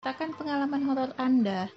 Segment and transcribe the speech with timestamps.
[0.00, 1.68] Ceritakan pengalaman horor Anda.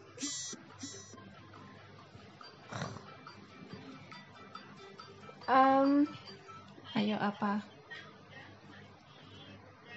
[5.52, 6.08] Em,
[6.96, 7.68] Ayo apa?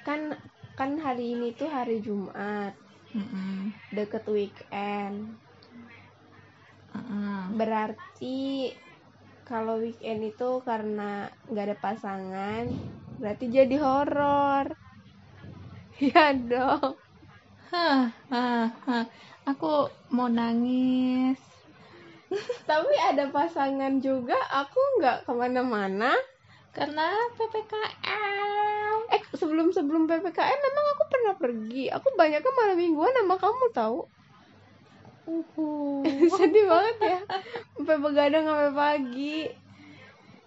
[0.02, 0.34] kan
[0.74, 2.74] kan hari ini tuh hari Jumat,
[3.14, 3.70] Mm-mm.
[3.94, 5.38] deket weekend.
[6.98, 7.54] Mm-mm.
[7.54, 8.74] Berarti
[9.46, 12.64] kalau weekend itu karena nggak ada pasangan,
[13.22, 14.66] berarti jadi horor.
[16.02, 17.05] Ya dong.
[17.70, 19.04] Hah, hah, hah.
[19.46, 21.38] Aku mau nangis.
[22.70, 26.14] Tapi ada pasangan juga, aku nggak ke mana-mana.
[26.74, 28.98] Karena PPKM.
[29.08, 31.88] Eh sebelum sebelum ppkm memang aku pernah pergi.
[31.88, 34.04] Aku banyak kan malam mingguan sama kamu tahu.
[35.26, 36.04] Uhu.
[36.38, 37.18] sedih banget ya
[37.74, 39.38] sampai begadang sampai pagi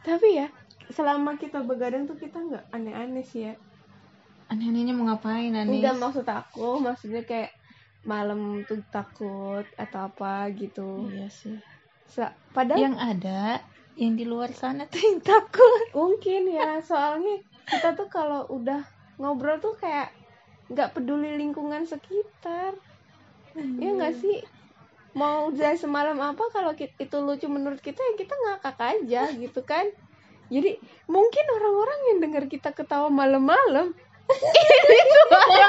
[0.07, 0.47] tapi ya
[0.89, 3.53] selama kita begadang tuh kita nggak aneh-aneh sih ya
[4.49, 5.77] Aneh-anehnya mau ngapain, Anis?
[5.77, 7.53] enggak maksud aku maksudnya kayak
[8.02, 11.58] malam tuh takut atau apa gitu Iya sih.
[12.09, 13.41] Sa- padahal Yang ada,
[13.94, 15.83] yang di luar sana tuh yang takut.
[15.94, 18.81] mungkin ya soalnya kita tuh kalau udah
[19.17, 20.09] ngobrol tuh kayak
[20.69, 22.73] nggak peduli lingkungan sekitar
[23.78, 24.39] ya nggak sih
[25.11, 29.84] mau dari semalam apa kalau itu lucu menurut kita ya kita ngakak aja gitu kan
[30.47, 33.91] jadi mungkin orang-orang yang dengar kita ketawa malam-malam
[34.30, 35.67] ini suara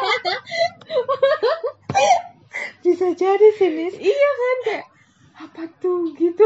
[2.80, 3.96] Bisa jadi sih, Nis.
[3.96, 4.86] iya kan kayak
[5.40, 6.44] apa tuh gitu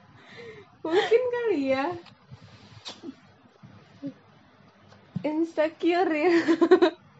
[0.86, 1.86] mungkin kali ya
[5.22, 6.32] insecure ya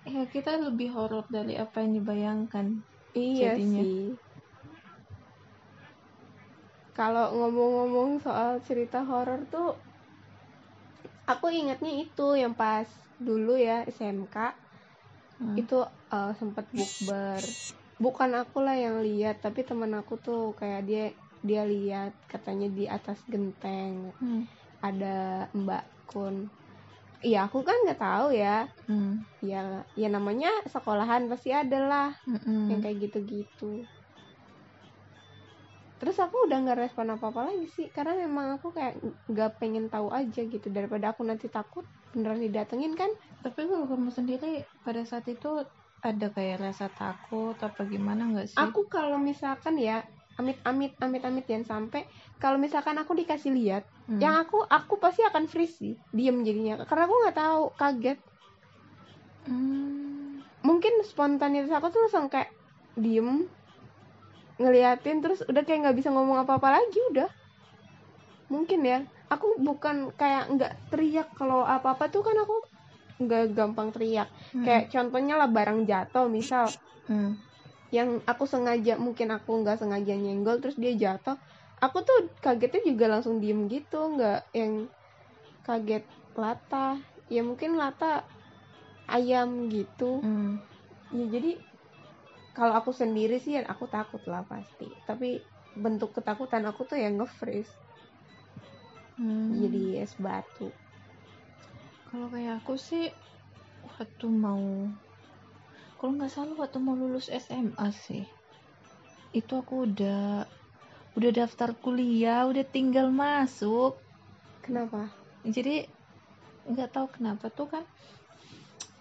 [0.07, 2.79] Ya, kita lebih horor dari apa yang dibayangkan.
[3.11, 3.83] Iya jadinya.
[3.83, 4.15] sih.
[6.95, 9.75] Kalau ngomong-ngomong soal cerita horor tuh,
[11.27, 12.87] aku ingatnya itu yang pas
[13.19, 14.37] dulu ya SMK
[15.37, 15.53] Hmm.
[15.53, 17.45] itu eh, sempat bukber.
[18.01, 21.05] Bukan aku lah yang lihat, tapi teman aku tuh kayak dia
[21.45, 24.49] dia lihat katanya di atas genteng Hmm.
[24.81, 26.49] ada Mbak Kun.
[27.21, 28.65] Iya aku kan nggak tahu ya.
[28.89, 29.21] Hmm.
[29.45, 32.73] Ya ya namanya sekolahan pasti ada lah Mm-mm.
[32.73, 33.85] yang kayak gitu-gitu
[36.01, 38.95] terus aku udah nggak respon apa-apa lagi sih karena memang aku kayak
[39.33, 43.11] nggak pengen tahu aja gitu daripada aku nanti takut beneran didatengin kan
[43.45, 44.51] Tapi kalau kamu sendiri
[44.85, 45.49] pada saat itu
[46.05, 48.59] ada kayak rasa takut apa gimana nggak sih?
[48.65, 50.05] aku kalau misalkan ya
[50.41, 52.03] amit amit amit amit jangan sampai
[52.43, 54.21] kalau misalkan aku dikasih lihat Hmm.
[54.23, 58.19] yang aku aku pasti akan freeze sih diem jadinya karena aku nggak tahu kaget
[59.47, 60.43] Hmm.
[60.67, 62.51] mungkin spontanitas aku tuh langsung kayak
[62.99, 63.47] diem
[64.57, 67.29] ngeliatin terus udah kayak nggak bisa ngomong apa-apa lagi udah.
[68.49, 69.05] Mungkin ya.
[69.27, 72.63] Aku bukan kayak nggak teriak kalau apa-apa tuh kan aku
[73.21, 74.29] nggak gampang teriak.
[74.53, 74.65] Hmm.
[74.65, 76.69] kayak contohnya lah barang jatuh misal.
[77.07, 77.39] Hmm.
[77.95, 81.39] yang aku sengaja mungkin aku nggak sengaja nyenggol terus dia jatuh.
[81.79, 84.91] Aku tuh kagetnya juga langsung diem gitu nggak yang
[85.63, 86.03] kaget
[86.35, 86.99] lata
[87.31, 88.27] ya mungkin lata
[89.07, 90.19] ayam gitu.
[90.19, 90.59] Hmm.
[91.15, 91.63] ya jadi
[92.57, 94.89] kalau aku sendiri sih ya aku takut lah pasti.
[95.05, 95.37] Tapi
[95.77, 97.69] bentuk ketakutan aku tuh yang nge-freeze.
[99.17, 99.49] Hmm.
[99.57, 100.69] jadi es batu.
[102.13, 103.09] Kalau kayak aku sih
[103.85, 104.89] waktu mau
[105.97, 108.29] kalau nggak salah waktu mau lulus SMA sih
[109.33, 110.45] itu aku udah
[111.17, 113.97] udah daftar kuliah udah tinggal masuk.
[114.61, 115.09] Kenapa?
[115.45, 115.89] Jadi
[116.69, 117.85] nggak tahu kenapa tuh kan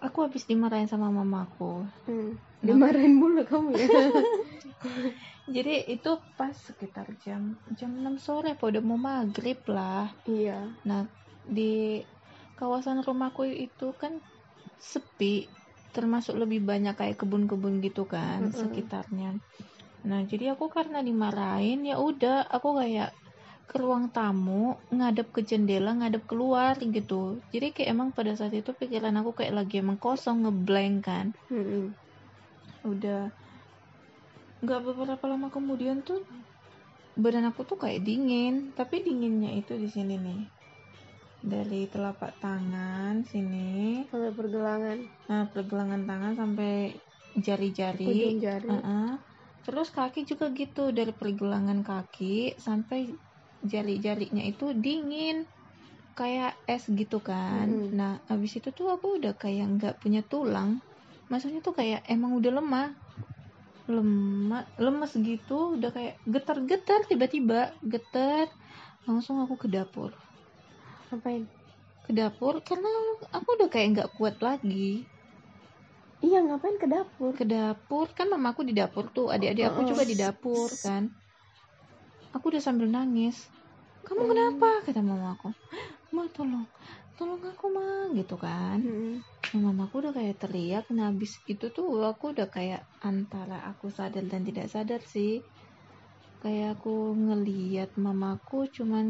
[0.00, 1.84] aku habis dimarahin sama mamaku.
[2.08, 2.36] Hmm.
[2.64, 3.86] dimarahin mulu kamu ya?
[5.54, 10.10] Jadi itu pas sekitar jam jam 6 sore apa udah mau maghrib lah.
[10.26, 10.66] Iya.
[10.82, 11.06] Nah
[11.46, 12.02] di
[12.58, 14.18] kawasan rumahku itu kan
[14.82, 15.46] sepi
[15.94, 18.56] termasuk lebih banyak kayak kebun-kebun gitu kan Mm-mm.
[18.56, 19.38] sekitarnya.
[20.04, 23.14] Nah jadi aku karena dimarahin ya udah aku kayak
[23.66, 27.42] ke ruang tamu ngadep ke jendela ngadep keluar gitu.
[27.50, 31.26] Jadi kayak emang pada saat itu pikiran aku kayak lagi emang kosong ngeblank kan.
[31.50, 31.90] Mm-mm.
[32.86, 33.26] udah.
[34.62, 36.22] Nggak beberapa lama kemudian tuh
[37.18, 38.70] badan aku tuh kayak dingin.
[38.78, 40.40] Tapi dinginnya itu di sini nih.
[41.42, 44.06] Dari telapak tangan sini.
[44.06, 44.98] Sampai pergelangan.
[45.26, 46.94] Nah pergelangan tangan sampai
[47.36, 48.06] jari-jari.
[48.06, 48.68] Ujung jari.
[48.70, 49.10] Heeh.
[49.66, 53.10] terus kaki juga gitu dari pergelangan kaki sampai
[53.72, 55.36] jari-jarinya itu dingin
[56.18, 57.68] kayak es gitu kan.
[57.68, 57.96] Mm-mm.
[57.98, 60.70] nah abis itu tuh aku udah kayak nggak punya tulang.
[61.30, 62.86] Maksudnya tuh kayak emang udah lemah.
[63.94, 67.58] Lemah lemes gitu udah kayak getar-getar tiba-tiba
[67.92, 68.46] getar
[69.08, 70.10] langsung aku ke dapur.
[71.10, 71.48] Ngapain?
[72.04, 72.90] Ke dapur karena
[73.36, 74.88] aku udah kayak nggak kuat lagi.
[76.26, 77.34] Iya ngapain ke dapur?
[77.36, 79.90] Ke dapur kan mamaku di dapur tuh adik-adik aku Mm-mm.
[79.90, 81.02] juga di dapur kan
[82.34, 83.36] aku udah sambil nangis.
[84.06, 84.30] Kamu Hmm.
[84.30, 84.68] kenapa?
[84.86, 85.48] Kata mamaku
[86.14, 86.66] ma tolong.
[87.18, 87.86] Tolong aku ma
[88.18, 88.78] gitu kan.
[88.80, 89.20] Mm-mm.
[89.52, 90.84] Nah, mamaku udah kayak teriak.
[90.96, 92.80] Nah habis itu tuh aku udah kayak
[93.10, 95.42] antara aku sadar dan tidak sadar sih.
[96.42, 96.94] Kayak aku
[97.26, 99.06] ngeliat mamaku cuman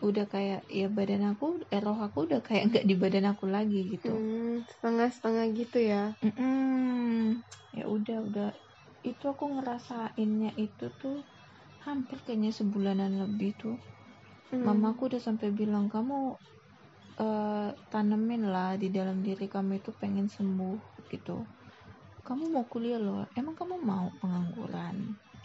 [0.00, 3.80] udah kayak ya badan aku eh, roh aku udah kayak nggak di badan aku lagi
[3.92, 4.10] gitu.
[4.10, 6.02] Hmm, setengah-setengah gitu ya?
[6.24, 7.44] Mm-mm.
[7.78, 8.48] ya udah udah.
[9.04, 11.16] Itu aku ngerasainnya itu tuh
[11.86, 13.76] hampir kayaknya sebulanan lebih tuh.
[14.50, 14.66] Hmm.
[14.66, 16.34] mamaku udah sampai bilang kamu
[17.22, 21.46] eh, tanemin lah di dalam diri kamu itu pengen sembuh gitu.
[22.26, 24.96] Kamu mau kuliah loh emang kamu mau pengangguran?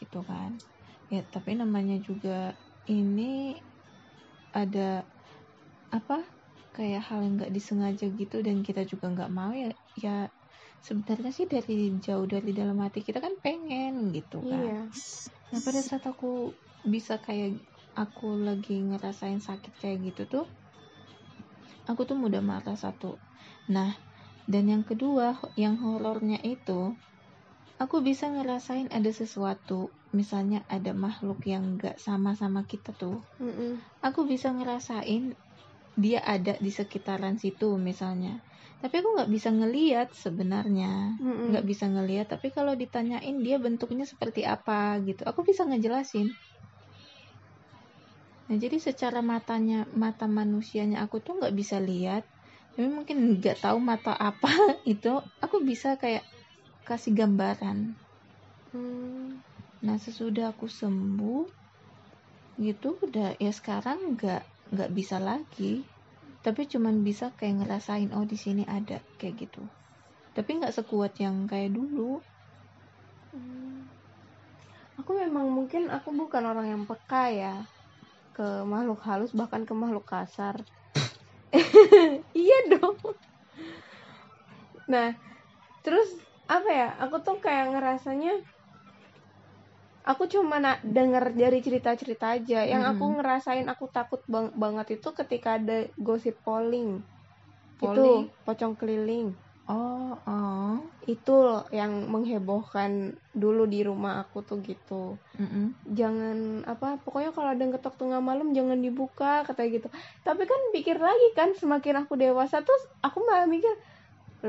[0.02, 0.52] Gitu kan.
[1.14, 2.58] Ya tapi namanya juga
[2.90, 3.62] ini
[4.56, 5.06] ada
[5.94, 6.26] apa
[6.76, 10.28] kayak hal yang nggak disengaja gitu dan kita juga nggak mau ya ya
[10.84, 14.60] sebenarnya sih dari jauh dari dalam hati kita kan pengen gitu kan.
[14.60, 14.78] Iya
[15.56, 16.52] Nah pada saat aku
[16.84, 17.64] bisa kayak
[17.96, 20.46] aku lagi ngerasain sakit kayak gitu tuh,
[21.88, 23.24] aku tuh mudah marah satu.
[23.72, 23.96] Nah
[24.52, 27.00] dan yang kedua yang horornya itu,
[27.80, 33.80] aku bisa ngerasain ada sesuatu, misalnya ada makhluk yang gak sama-sama kita tuh, Mm-mm.
[34.04, 35.40] aku bisa ngerasain
[35.96, 38.44] dia ada di sekitaran situ misalnya.
[38.82, 41.16] Tapi aku nggak bisa ngeliat sebenarnya.
[41.24, 46.28] Nggak bisa ngeliat tapi kalau ditanyain dia bentuknya seperti apa gitu aku bisa ngejelasin.
[48.46, 52.24] Nah jadi secara matanya mata manusianya aku tuh nggak bisa lihat
[52.76, 54.52] tapi mungkin nggak tahu mata apa
[54.94, 56.28] itu aku bisa kayak
[56.86, 57.96] kasih gambaran.
[58.76, 59.40] Hmm.
[59.80, 61.48] nah sesudah aku sembuh
[62.60, 64.44] gitu udah ya sekarang nggak
[64.76, 65.88] nggak bisa lagi
[66.46, 69.66] tapi cuman bisa kayak ngerasain oh di sini ada kayak gitu
[70.38, 72.22] tapi nggak sekuat yang kayak dulu
[73.36, 73.84] Hmm.
[74.96, 77.56] Aku memang mungkin aku bukan orang yang peka ya
[78.32, 80.56] ke makhluk halus bahkan ke makhluk kasar.
[82.32, 82.96] iya dong.
[84.88, 85.12] Nah,
[85.84, 86.08] terus
[86.48, 86.90] apa ya?
[87.04, 88.40] Aku tuh kayak ngerasanya
[90.12, 92.60] aku cuma na- denger dari cerita-cerita aja.
[92.72, 93.16] Yang aku Mm-mm.
[93.18, 95.74] ngerasain aku takut bang- banget itu ketika ada
[96.08, 96.90] gosip polling.
[97.80, 98.28] Polling?
[98.28, 99.28] Itu pocong keliling.
[99.68, 102.92] oh oh Itu loh yang menghebohkan
[103.42, 104.94] dulu di rumah aku tuh gitu.
[105.40, 105.76] Mm-mm.
[106.00, 106.38] jangan
[106.72, 109.88] apa pokoknya kalau ada yang ketok tengah malam jangan dibuka katanya gitu
[110.28, 113.74] tapi kan pikir lagi kan semakin aku dewasa tuh aku malah mikir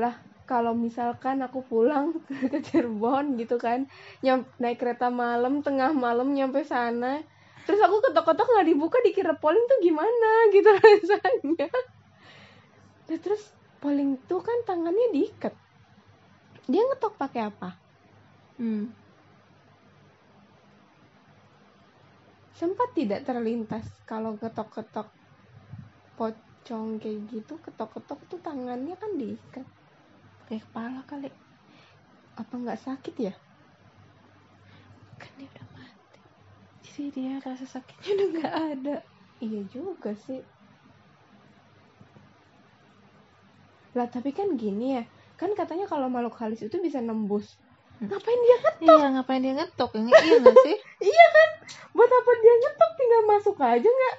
[0.01, 0.15] lah
[0.47, 2.17] kalau misalkan aku pulang
[2.51, 3.85] ke Cirebon gitu kan
[4.23, 7.21] nyam, naik kereta malam tengah malam nyampe sana
[7.67, 11.67] terus aku ketok-ketok nggak dibuka dikira polling tuh gimana gitu rasanya.
[13.07, 13.51] Nah, terus
[13.83, 15.51] polling tuh kan tangannya diikat.
[16.71, 17.75] Dia ngetok pakai apa?
[18.55, 18.87] Hmm.
[22.57, 25.05] sempat tidak terlintas kalau ketok-ketok
[26.17, 29.67] pocong kayak gitu ketok-ketok tuh tangannya kan diikat
[30.47, 31.29] kayak kepala kali.
[32.39, 33.33] Apa nggak sakit ya?
[35.19, 36.19] Kan dia udah mati.
[36.87, 38.95] Jadi dia rasa sakitnya udah nggak ada.
[39.43, 40.41] Iya juga sih.
[43.93, 45.03] Lah tapi kan gini ya.
[45.37, 47.59] Kan katanya kalau makhluk halus itu bisa nembus.
[47.97, 48.13] Hmm.
[48.13, 48.93] ngapain dia ngetok?
[48.93, 49.89] Iya ngapain dia ngetok?
[49.97, 50.77] Yang- iya nggak sih?
[51.11, 51.49] Iya kan?
[51.97, 52.91] Buat apa dia ngetok?
[52.93, 54.15] Tinggal masuk aja nggak?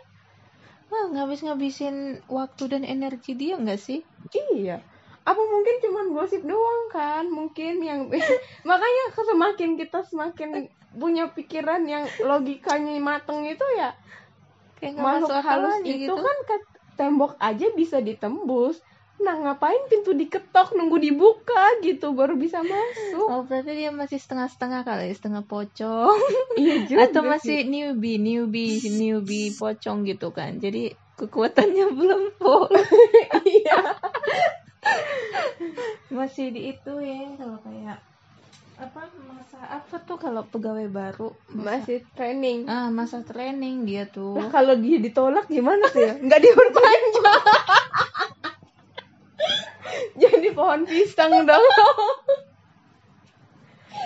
[0.88, 4.02] Wah, ngabis ngabisin waktu dan energi dia nggak sih?
[4.34, 4.82] Iya
[5.28, 7.28] apa mungkin cuman gosip doang kan?
[7.28, 8.08] Mungkin yang
[8.68, 13.92] makanya semakin kita semakin punya pikiran yang logikanya mateng itu ya
[14.80, 16.14] kayak makhluk halus itu gitu.
[16.16, 16.56] kan ke
[16.96, 18.80] tembok aja bisa ditembus.
[19.18, 23.28] Nah ngapain pintu diketok nunggu dibuka gitu baru bisa masuk.
[23.28, 26.18] Oh berarti dia masih setengah-setengah kali setengah pocong.
[26.58, 30.56] Iya juga atau masih newbie newbie newbie pocong gitu kan.
[30.62, 32.70] Jadi kekuatannya belum full.
[33.44, 33.98] Iya
[36.08, 37.98] masih di itu ya kalau kayak
[38.78, 41.34] apa masa apa tuh kalau pegawai baru?
[41.50, 42.70] Masa, masih training.
[42.70, 44.38] Ah masa training dia tuh.
[44.38, 46.14] Nah kalau dia ditolak gimana tuh ya?
[46.14, 47.42] Nggak diperpanjang.
[50.22, 51.64] Jadi pohon pisang dong.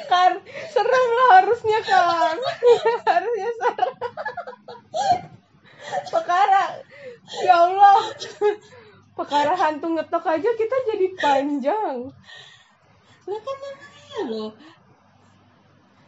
[0.08, 0.40] Kan
[0.72, 2.36] serem lah harusnya kan
[3.12, 3.92] harusnya serem
[6.08, 6.80] perkara
[7.44, 7.96] ya Allah
[9.12, 11.96] perkara hantu ngetok aja kita jadi panjang
[13.28, 14.50] lah kan namanya loh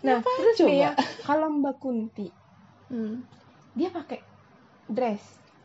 [0.05, 0.69] nah Ngapain terus coba?
[0.69, 0.91] nih ya
[1.25, 2.29] kalau Mbak Kunti
[2.93, 3.25] hmm.
[3.77, 4.21] dia pakai
[4.89, 5.23] dress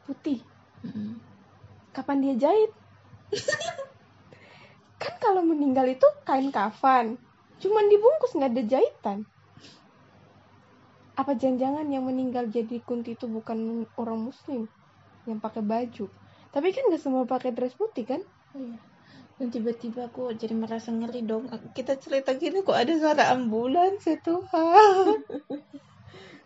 [0.08, 0.40] putih
[0.84, 1.20] Mm-mm.
[1.92, 2.72] kapan dia jahit
[5.02, 7.20] kan kalau meninggal itu kain kafan
[7.60, 9.20] cuman dibungkus nggak ada jahitan
[11.20, 14.72] apa jangan-jangan yang meninggal jadi kunti itu bukan orang muslim
[15.28, 16.08] yang pakai baju
[16.50, 18.22] tapi kan nggak semua pakai dress putih kan
[18.58, 18.82] Iya.
[19.40, 21.48] Dan tiba-tiba aku jadi merasa ngeri dong.
[21.72, 25.16] Kita cerita gini kok ada suara ambulans ya Tuhan.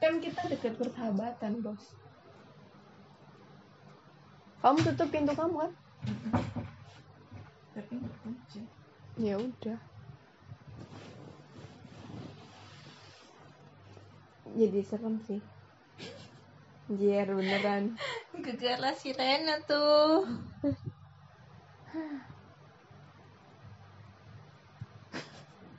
[0.04, 1.96] kan kita dekat persahabatan bos
[4.60, 5.72] kamu tutup pintu kamu kan
[7.72, 7.96] Tapi
[9.24, 9.80] ya udah
[14.60, 15.40] jadi serem sih
[16.90, 17.96] Jier beneran
[18.46, 20.28] Gegara sirena tuh.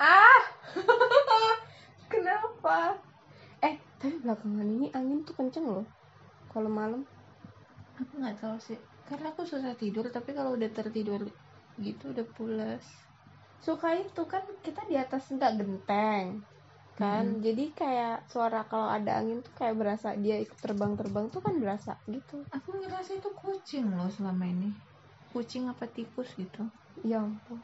[0.00, 0.42] ah
[2.12, 2.98] kenapa
[3.62, 5.86] eh tapi belakangan ini angin tuh kenceng loh
[6.50, 7.06] kalau malam
[7.94, 8.78] Aku nggak tahu sih.
[9.06, 11.22] Karena aku susah tidur, tapi kalau udah tertidur
[11.78, 12.84] gitu udah pulas.
[13.64, 16.44] suka itu kan kita di atas nggak genteng
[16.98, 17.42] kan Hmm.
[17.46, 21.90] jadi kayak suara kalau ada angin tuh kayak berasa dia ikut terbang-terbang tuh kan berasa
[22.14, 24.68] gitu Aku ngerasa itu kucing loh selama ini.
[25.32, 26.62] Kucing apa tikus gitu.
[27.10, 27.58] ya ampun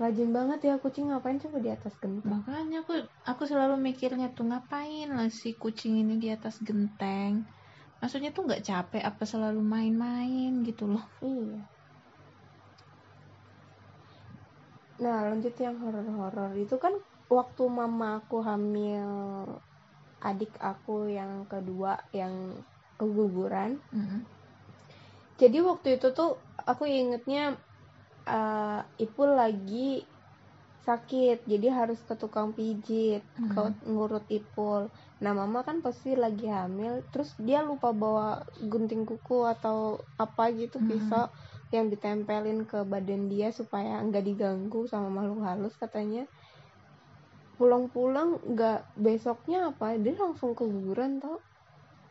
[0.00, 2.92] rajin banget ya kucing ngapain coba di atas genteng Makanya aku
[3.30, 7.32] aku selalu mikirnya tuh ngapain lah si kucing ini di atas genteng.
[8.00, 11.04] Maksudnya tuh nggak capek apa selalu main-main gitu loh.
[11.20, 11.68] iya
[15.04, 16.94] nah lanjut yang horor-horor itu kan
[17.28, 19.08] waktu mama aku hamil
[20.18, 22.34] adik aku yang kedua yang
[22.98, 24.20] keguguran Mm-mm.
[25.38, 26.34] jadi waktu itu tuh
[26.66, 27.54] aku ingetnya
[28.26, 30.02] eh, Ipul lagi
[30.88, 33.52] sakit jadi harus ke tukang pijit Mhm.
[33.52, 34.88] ke ngurut Ipul
[35.22, 40.80] nah mama kan pasti lagi hamil terus dia lupa bawa gunting kuku atau apa gitu
[40.80, 40.88] Mhm.
[40.88, 41.26] pisau
[41.68, 46.24] yang ditempelin ke badan dia supaya nggak diganggu sama makhluk halus katanya
[47.58, 51.42] pulang-pulang nggak besoknya apa dia langsung keguguran tau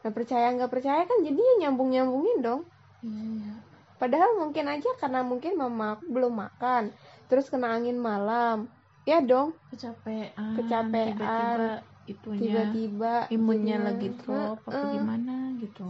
[0.03, 2.61] nggak percaya nggak percaya kan jadinya nyambung nyambungin dong
[2.97, 3.53] Iya, iya.
[3.97, 6.93] Padahal mungkin aja karena mungkin mama aku belum makan,
[7.29, 8.65] terus kena angin malam.
[9.05, 10.57] Ya dong, Kecapean.
[10.57, 11.81] Kecapean.
[12.05, 14.91] Tiba-tiba imunnya jadinya- lagi drop apa Heeh.
[14.97, 15.87] gimana gitu.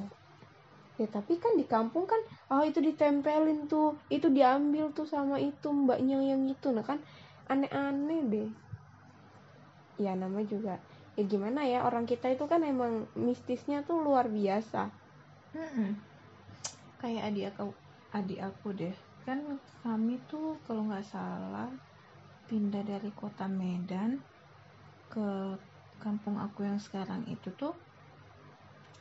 [1.00, 2.20] Ya tapi kan di kampung kan,
[2.52, 7.00] oh itu ditempelin tuh, itu diambil tuh sama itu mbaknya yang itu, nah kan
[7.48, 8.50] aneh-aneh deh.
[9.98, 10.78] Ya nama juga,
[11.18, 14.94] ya gimana ya orang kita itu kan emang mistisnya tuh luar biasa.
[15.58, 15.98] Mm-mm.
[17.02, 17.74] Kayak adik aku,
[18.14, 18.96] adik aku deh.
[19.26, 21.70] Kan kami tuh kalau nggak salah
[22.46, 24.22] pindah dari kota Medan
[25.10, 25.58] ke
[25.98, 27.74] kampung aku yang sekarang itu tuh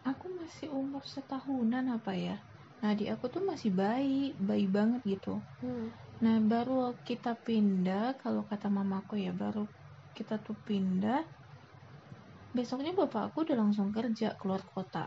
[0.06, 2.36] aku masih umur setahunan apa ya.
[2.80, 5.40] Nah, adik aku tuh masih bayi, bayi banget gitu.
[5.60, 5.92] Hmm.
[6.24, 9.68] Nah, baru kita pindah, kalau kata mamaku ya, baru
[10.16, 11.20] kita tuh pindah.
[12.56, 15.04] Besoknya bapak aku udah langsung kerja keluar kota.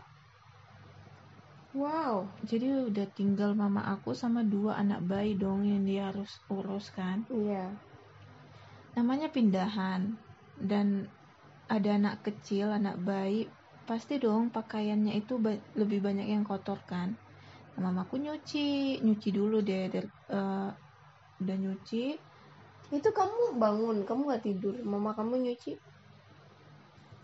[1.74, 2.30] Wow.
[2.46, 7.26] Jadi udah tinggal mama aku sama dua anak bayi dong yang dia harus urus kan.
[7.30, 7.74] Iya.
[8.94, 10.02] Namanya pindahan.
[10.60, 11.06] Dan
[11.70, 13.46] ada anak kecil, anak bayi,
[13.86, 17.14] pasti dong pakaiannya itu ba- lebih banyak yang kotor kan.
[17.78, 19.88] Nah, mamaku nyuci, nyuci dulu deh.
[19.88, 20.70] dari- eh,
[21.40, 22.02] udah nyuci,
[22.96, 25.70] Itu kamu bangun, kamu nggak tidur, mama kamu nyuci.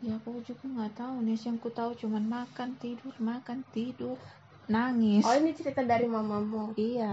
[0.07, 4.17] Ya aku juga nggak tahu nih, yang ku tahu cuman makan tidur makan tidur
[4.75, 5.29] nangis.
[5.29, 6.65] Oh ini cerita dari mamamu.
[6.81, 7.05] Iya.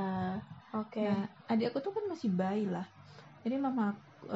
[0.75, 1.01] Oke.
[1.03, 1.19] Nah
[1.51, 2.85] adik aku tuh kan masih bayi lah.
[3.43, 3.85] Jadi mama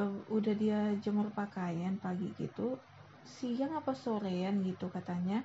[0.00, 2.62] eh, udah dia jemur pakaian pagi gitu,
[3.36, 5.38] siang apa sorean gitu katanya.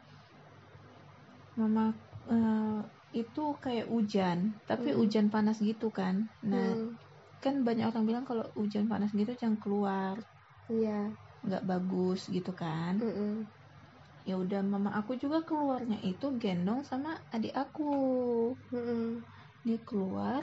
[1.60, 1.86] Mama
[2.34, 2.80] eh,
[3.22, 4.40] itu kayak hujan,
[4.70, 5.00] tapi Hmm.
[5.00, 6.16] hujan panas gitu kan.
[6.52, 6.96] Nah Hmm,
[7.46, 10.16] kan banyak orang bilang kalau hujan panas gitu jangan keluar,
[10.70, 11.16] iya.
[11.46, 12.94] nggak bagus gitu kan.
[13.02, 13.32] Mm-mm.
[14.30, 17.84] ya udah mama aku juga keluarnya itu gendong sama adik aku
[18.74, 19.24] Mm-mm.
[19.66, 20.42] dia keluar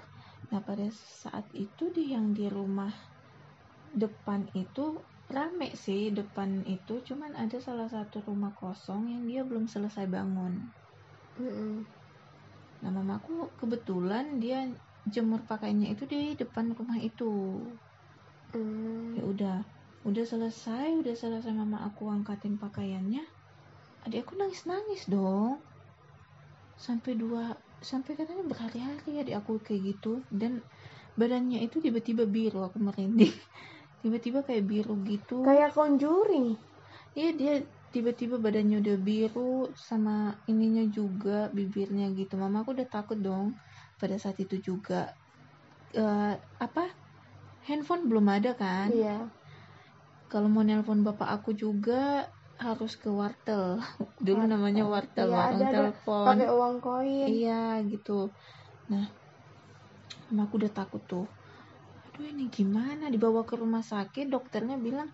[0.51, 0.87] nah pada
[1.23, 2.93] saat itu di yang di rumah
[4.03, 4.85] depan itu
[5.37, 10.55] rame sih depan itu cuman ada salah satu rumah kosong yang dia belum selesai bangun
[11.39, 11.85] Mm-mm.
[12.83, 14.59] nah mamaku kebetulan dia
[15.11, 17.61] jemur pakaiannya itu di depan rumah itu.
[18.51, 19.15] Mm.
[19.15, 19.57] ya udah
[20.03, 23.23] udah selesai udah selesai mama aku angkatin pakaiannya
[24.03, 25.61] adik aku nangis nangis dong.
[26.81, 27.53] Sampai dua
[27.85, 30.25] sampai katanya berhari-hari adik aku kayak gitu.
[30.33, 30.65] Dan
[31.15, 33.31] badannya itu tiba-tiba biru aku merinding.
[34.01, 35.45] Tiba-tiba kayak biru gitu.
[35.45, 36.57] Kayak conjuring.
[37.13, 37.55] iya dia
[37.93, 42.41] tiba-tiba badannya udah biru sama ininya juga bibirnya gitu.
[42.41, 43.53] Mama aku udah takut dong
[44.01, 45.01] pada saat itu juga
[45.91, 46.85] Eh, apa
[47.67, 48.89] handphone belum ada kan?
[48.95, 49.17] Iya.
[50.31, 52.31] Kalau mau nelpon bapak aku juga
[52.63, 53.83] harus ke wartel.
[54.27, 54.53] Dulu Wartel.
[54.55, 55.75] namanya wartel Iya, warung ada, ada.
[55.75, 56.27] telepon.
[56.31, 57.29] Pakai uang koin.
[57.35, 58.17] Iya gitu.
[58.93, 59.07] Nah
[60.29, 61.27] sama aku udah takut tuh.
[62.07, 63.05] Aduh ini gimana?
[63.15, 65.09] Dibawa ke rumah sakit dokternya bilang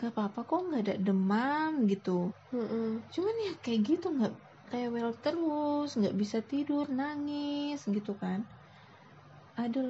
[0.00, 2.32] gak apa-apa kok nggak ada demam gitu.
[2.52, 3.02] Mm-mm.
[3.12, 4.32] cuman ya kayak gitu nggak
[4.72, 8.40] rewel terus nggak bisa tidur nangis gitu kan.
[9.64, 9.80] Ada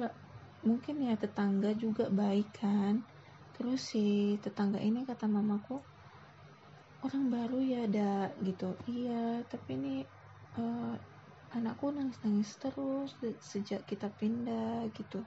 [0.67, 2.95] mungkin ya tetangga juga baik kan.
[3.53, 3.99] Terus si
[4.43, 5.73] tetangga ini kata mamaku
[7.05, 8.01] orang baru ya ada
[8.47, 8.65] gitu.
[8.91, 9.13] Iya
[9.51, 9.89] tapi ini
[10.57, 10.91] eh,
[11.55, 15.17] anakku nangis nangis terus se- sejak kita pindah gitu.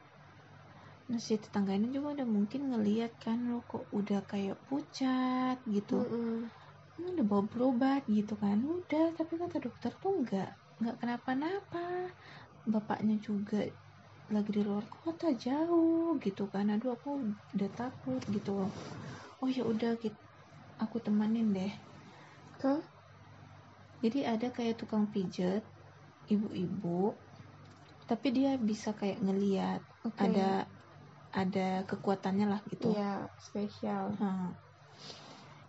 [1.10, 5.94] Nah si tetangga ini juga udah mungkin ngeliat kan lo kok udah kayak pucat gitu.
[6.02, 6.26] Mm-mm.
[6.42, 6.65] ini
[7.00, 8.60] udah bawa berobat gitu kan.
[8.60, 10.50] Udah tapi kata dokter tuh nggak
[10.80, 12.12] nggak kenapa-napa.
[12.66, 13.62] Bapaknya juga
[14.26, 16.72] lagi di luar kota jauh gitu kan.
[16.72, 18.66] Aduh aku udah takut gitu
[19.42, 19.94] oh ya udah
[20.80, 21.72] aku temanin deh.
[22.60, 22.80] Ke?
[24.00, 25.64] Jadi ada kayak tukang pijet
[26.26, 27.14] ibu-ibu
[28.06, 30.22] tapi dia bisa kayak ngeliat Oke.
[30.22, 30.66] ada
[31.34, 32.94] ada kekuatannya lah gitu.
[32.94, 34.14] Iya spesial.
[34.22, 34.54] Nah,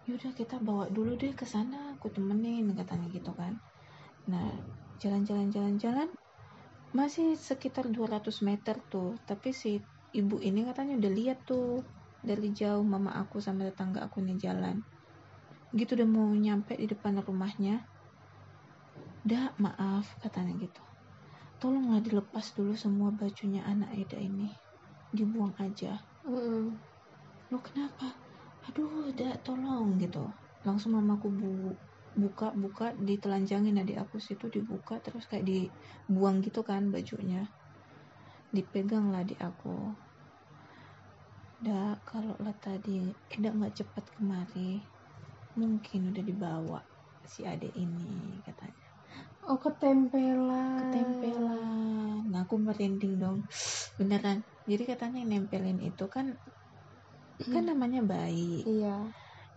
[0.08, 3.60] yaudah kita bawa dulu deh ke sana, aku temenin katanya gitu kan.
[4.32, 4.48] Nah,
[5.04, 6.10] jalan-jalan jalan-jalan
[6.96, 9.84] masih sekitar 200 meter tuh, tapi si
[10.16, 11.84] ibu ini katanya udah lihat tuh
[12.24, 14.80] dari jauh mama aku sama tetangga aku nih jalan.
[15.76, 17.84] Gitu udah mau nyampe di depan rumahnya.
[19.28, 20.82] Dah, maaf katanya gitu.
[21.60, 24.48] Tolonglah dilepas dulu semua bajunya anak Eda ini.
[25.12, 25.96] Dibuang aja
[26.28, 26.76] Mm-mm.
[27.48, 28.27] lo kenapa
[28.68, 30.28] aduh udah tolong gitu.
[30.68, 31.52] Langsung mamaku bu
[32.18, 37.48] buka buka ditelanjangin adik aku situ dibuka terus kayak dibuang gitu kan bajunya.
[38.52, 39.96] Dipegang lah adik aku.
[41.64, 44.84] Dah kalau lah tadi Eda nggak cepat kemari
[45.58, 46.80] mungkin udah dibawa
[47.26, 48.88] si adik ini katanya.
[49.48, 50.92] Oh ketempelan.
[50.92, 52.30] Ketempelan.
[52.30, 53.48] Nah aku merinding dong.
[53.96, 54.44] Beneran.
[54.68, 56.36] Jadi katanya yang nempelin itu kan
[57.38, 58.98] kan namanya bayi iya.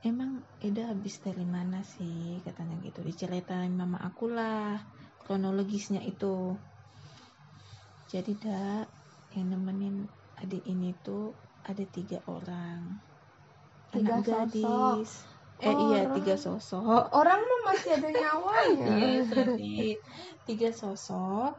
[0.00, 2.40] Emang Eda habis dari mana sih?
[2.40, 3.04] Katanya gitu.
[3.04, 4.80] Diceritain mama aku lah
[5.20, 6.56] kronologisnya itu.
[8.08, 8.88] Jadi dak
[9.36, 10.08] yang nemenin
[10.40, 12.96] adik ini tuh ada tiga orang.
[13.92, 14.32] Tiga anak sosok.
[14.56, 15.10] gadis.
[15.60, 16.14] Eh iya Orang.
[16.16, 17.04] tiga sosok.
[17.12, 18.96] orang mah masih ada nyawanya
[19.60, 20.00] Iya,
[20.48, 21.52] tiga sosok.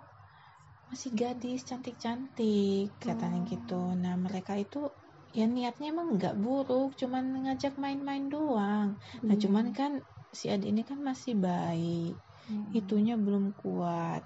[0.90, 3.48] Masih gadis cantik-cantik katanya Oh.
[3.48, 3.82] gitu.
[3.94, 4.90] Nah mereka itu
[5.38, 8.90] ya niatnya emang nggak buruk, cuman ngajak main-main doang.
[9.28, 9.44] Nah Hmm.
[9.44, 9.92] cuman kan
[10.40, 12.64] si adik ini kan masih bayi, Hmm.
[12.80, 14.24] itunya belum kuat,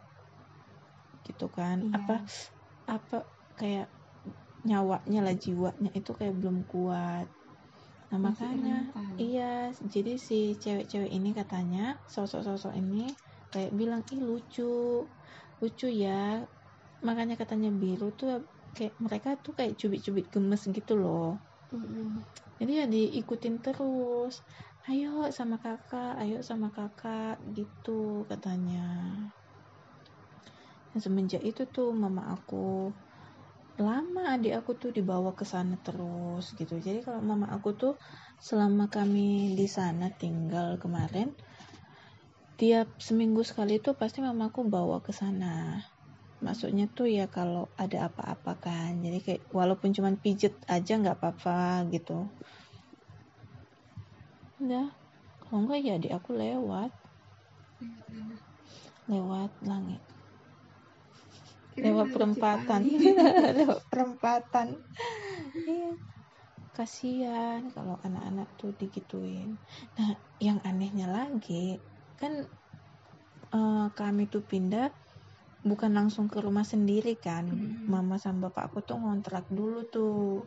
[1.28, 1.78] gitu kan?
[1.82, 1.98] Iya.
[1.98, 2.16] Apa
[2.90, 3.18] apa
[3.60, 3.88] kayak
[4.68, 7.28] nyawanya lah jiwanya itu kayak belum kuat.
[8.12, 9.16] Nah Masih makanya rentan.
[9.16, 13.16] Iya, jadi si cewek-cewek ini katanya, sosok-sosok ini
[13.54, 15.08] kayak bilang, ih lucu,
[15.62, 16.44] lucu ya.
[17.08, 18.44] Makanya katanya biru tuh
[18.76, 21.40] kayak mereka tuh kayak cubit-cubit gemes gitu loh.
[21.72, 22.22] Mm-mm.
[22.60, 24.44] Jadi ya diikutin terus.
[24.86, 28.86] Ayo sama kakak, ayo sama kakak gitu katanya.
[30.94, 32.94] Dan semenjak itu tuh mama aku
[33.76, 36.80] lama adik aku tuh dibawa ke sana terus gitu.
[36.80, 37.94] Jadi kalau mama aku tuh
[38.40, 41.36] selama kami di sana tinggal kemarin
[42.56, 45.84] tiap seminggu sekali tuh pasti mamaku bawa ke sana.
[46.44, 49.00] Maksudnya tuh ya kalau ada apa-apa kan.
[49.00, 52.28] Jadi kayak walaupun cuman pijet aja nggak apa-apa gitu.
[54.60, 54.88] Udah,
[55.44, 56.92] kalau enggak ya adik aku lewat,
[59.08, 60.02] lewat langit.
[61.76, 62.88] lewat perempatan.
[63.60, 64.80] lewat perempatan.
[65.60, 65.92] Iya.
[66.72, 69.60] Kasihan kalau anak-anak tuh digituin.
[70.00, 71.80] Nah yang anehnya lagi
[72.16, 72.48] kan
[73.52, 74.88] eh, kami tuh pindah
[75.66, 77.90] bukan langsung ke rumah sendiri kan Hmm.
[77.90, 80.46] mama sama bapak aku tuh ngontrak dulu tuh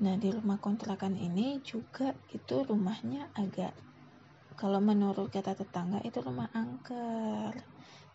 [0.00, 3.76] nah di rumah kontrakan ini juga itu rumahnya agak
[4.56, 7.52] kalau menurut kata tetangga itu rumah angker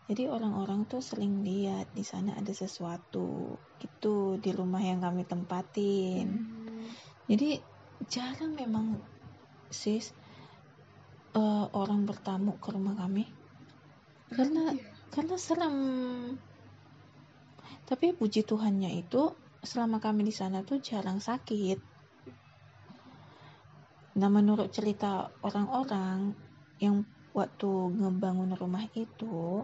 [0.04, 6.28] jadi orang-orang tuh sering lihat di sana ada sesuatu gitu di rumah yang kami tempatin.
[6.28, 6.84] Hmm.
[7.24, 7.56] Jadi
[8.04, 9.00] jarang memang
[9.72, 10.12] sis
[11.32, 13.24] eh, orang bertamu ke rumah kami
[14.28, 14.76] karena
[15.14, 15.76] karena serem.
[17.86, 19.30] Tapi puji Tuhannya itu
[19.62, 21.78] selama kami di sana tuh jarang sakit.
[24.18, 26.34] Nah menurut cerita orang-orang
[26.82, 29.62] yang waktu ngebangun rumah itu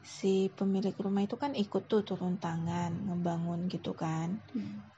[0.00, 4.40] si pemilik rumah itu kan ikut tuh turun tangan ngebangun gitu kan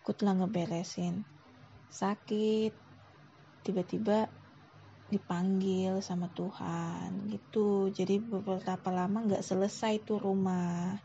[0.03, 1.27] ikutlah ngeberesin
[1.91, 2.71] sakit
[3.67, 4.31] tiba-tiba
[5.13, 7.93] dipanggil sama Tuhan gitu.
[7.93, 10.97] Jadi beberapa lama nggak selesai tuh rumah.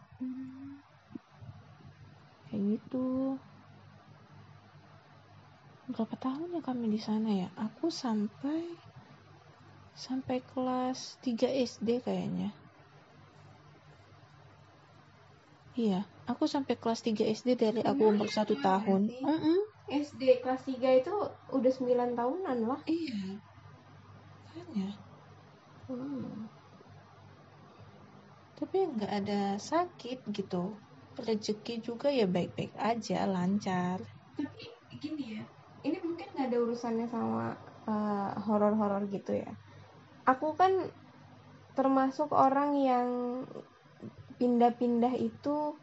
[2.47, 3.35] Kayak gitu.
[5.91, 7.51] Berapa tahun ya kami di sana ya?
[7.59, 8.63] Aku sampai
[9.91, 12.55] sampai kelas 3 SD kayaknya.
[15.77, 19.09] Iya aku sampai kelas 3 SD dari aku Iya, umur satu tahun.
[19.87, 21.15] SD kelas 3 itu
[21.55, 22.81] udah 9 tahunan lah.
[22.83, 23.39] Iya
[25.87, 26.51] Hmm.
[28.57, 30.75] tapi nggak ada sakit gitu.
[31.17, 34.01] Rezeki juga ya baik-baik aja lancar.
[34.35, 34.65] Tapi
[34.97, 35.43] gini ya
[35.85, 37.55] ini mungkin nggak ada urusannya sama
[37.87, 39.51] eh, horor-horor gitu ya.
[40.27, 40.91] Aku kan
[41.77, 43.07] termasuk orang yang
[44.41, 45.77] pindah-pindah itu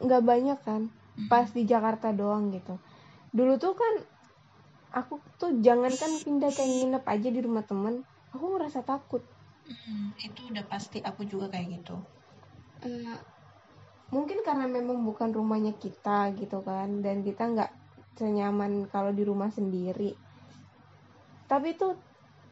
[0.00, 0.88] nggak banyak kan.
[1.26, 2.78] Pas di Jakarta doang gitu.
[3.34, 3.94] Dulu tuh kan
[4.92, 8.00] aku tuh jangankan pindah kayak nginep aja di rumah temen
[8.32, 9.22] aku ngerasa takut.
[9.68, 11.96] Mm, itu udah pasti aku juga kayak gitu.
[12.84, 13.16] Eh,
[14.08, 17.70] mungkin karena memang bukan rumahnya kita gitu kan dan kita nggak
[18.16, 20.16] senyaman kalau di rumah sendiri.
[21.48, 21.88] Tapi itu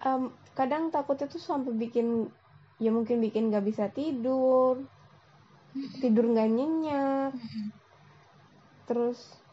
[0.04, 2.28] em, kadang takutnya tuh sampai bikin
[2.76, 4.84] ya mungkin bikin nggak bisa tidur
[6.00, 7.32] tidur nggak nyenyak.
[8.86, 9.45] Terus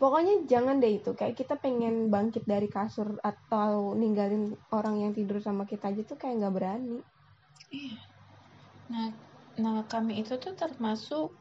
[0.00, 5.38] pokoknya jangan deh itu kayak kita pengen bangkit dari kasur atau ninggalin orang yang tidur
[5.46, 6.98] sama kita aja tuh kayak nggak berani
[7.72, 7.96] Iya.
[8.92, 9.08] Nah,
[9.62, 11.34] nah kami itu tuh termasuk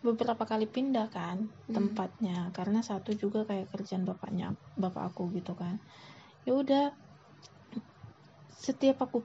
[0.00, 1.76] beberapa kali pindah kan Hmm.
[1.76, 5.76] tempatnya karena satu juga kayak kerjaan bapaknya bapak aku gitu kan.
[6.46, 6.84] Ya udah
[8.64, 9.18] setiap aku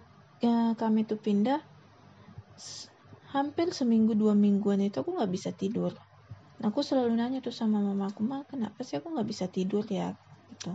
[0.44, 1.60] ya, kami tuh pindah
[3.34, 5.92] hampir seminggu dua mingguan itu aku nggak bisa tidur.
[6.68, 10.08] Aku selalu nanya tuh sama mamaku, "Ma, kenapa sih aku nggak bisa tidur ya?"
[10.52, 10.72] gitu.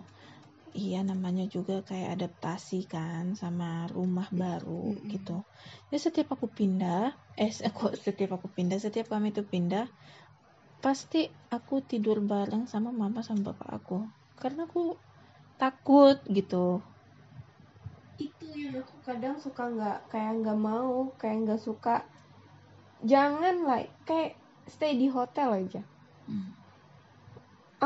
[0.83, 5.13] Iya, namanya juga kayak adaptasi kan sama rumah baru Mm-mm.
[5.13, 5.37] gitu.
[5.93, 7.03] Ya setiap aku pindah,
[7.43, 9.87] eh aku setiap aku pindah, setiap kami itu pindah,
[10.85, 11.21] pasti
[11.57, 13.99] aku tidur bareng sama mama sama bapak aku.
[14.41, 14.83] Karena aku
[15.61, 16.81] takut gitu.
[18.27, 21.95] itu yang aku kadang suka nggak kayak nggak mau kayak nggak suka
[23.13, 24.40] jangan lah kayak
[24.75, 25.83] stay di hotel aja.
[26.29, 26.51] Hmm.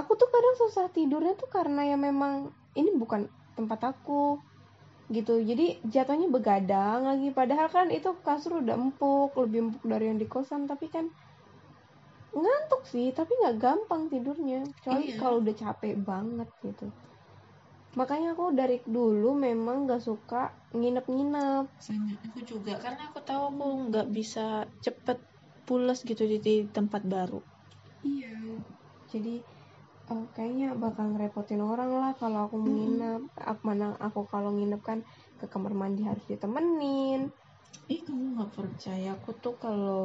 [0.00, 2.32] aku tuh kadang susah tidurnya tuh karena ya memang
[2.80, 3.20] ini bukan
[3.58, 4.42] tempat aku
[5.16, 5.34] gitu.
[5.50, 7.28] Jadi jatuhnya begadang lagi.
[7.38, 10.62] Padahal kan itu kasur udah empuk lebih empuk dari yang di kosan.
[10.70, 11.06] Tapi kan
[12.34, 14.58] ngantuk sih tapi nggak gampang tidurnya.
[14.76, 15.16] Kecuali Iya.
[15.20, 16.86] kalau udah capek banget gitu.
[17.98, 20.42] Makanya aku dari dulu memang nggak suka
[20.74, 21.64] nginep-nginep.
[21.86, 22.72] Sama aku juga.
[22.84, 25.18] Karena aku tahu aku nggak bisa cepet
[25.68, 27.40] pules gitu di, di tempat baru.
[28.10, 28.28] Iya.
[29.12, 29.34] Jadi
[30.12, 33.20] eh, kayaknya bakal ngerepotin orang lah kalau aku menginap.
[33.50, 34.98] Aku mana aku kalau nginep kan
[35.40, 37.20] ke kamar mandi harus ditemenin.
[37.94, 40.00] Ih kamu nggak percaya aku tuh kalau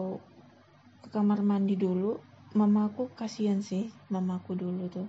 [1.04, 2.12] ke kamar mandi dulu
[2.60, 5.08] mamaku kasihan sih mamaku dulu tuh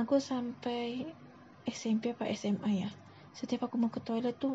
[0.00, 0.80] aku sampai
[1.78, 2.90] SMP apa SMA ya
[3.38, 4.54] setiap aku mau ke toilet tuh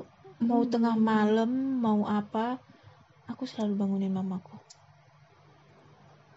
[0.50, 0.72] mau Hmm.
[0.74, 1.52] tengah malam
[1.86, 2.46] mau apa
[3.32, 4.56] aku selalu bangunin mamaku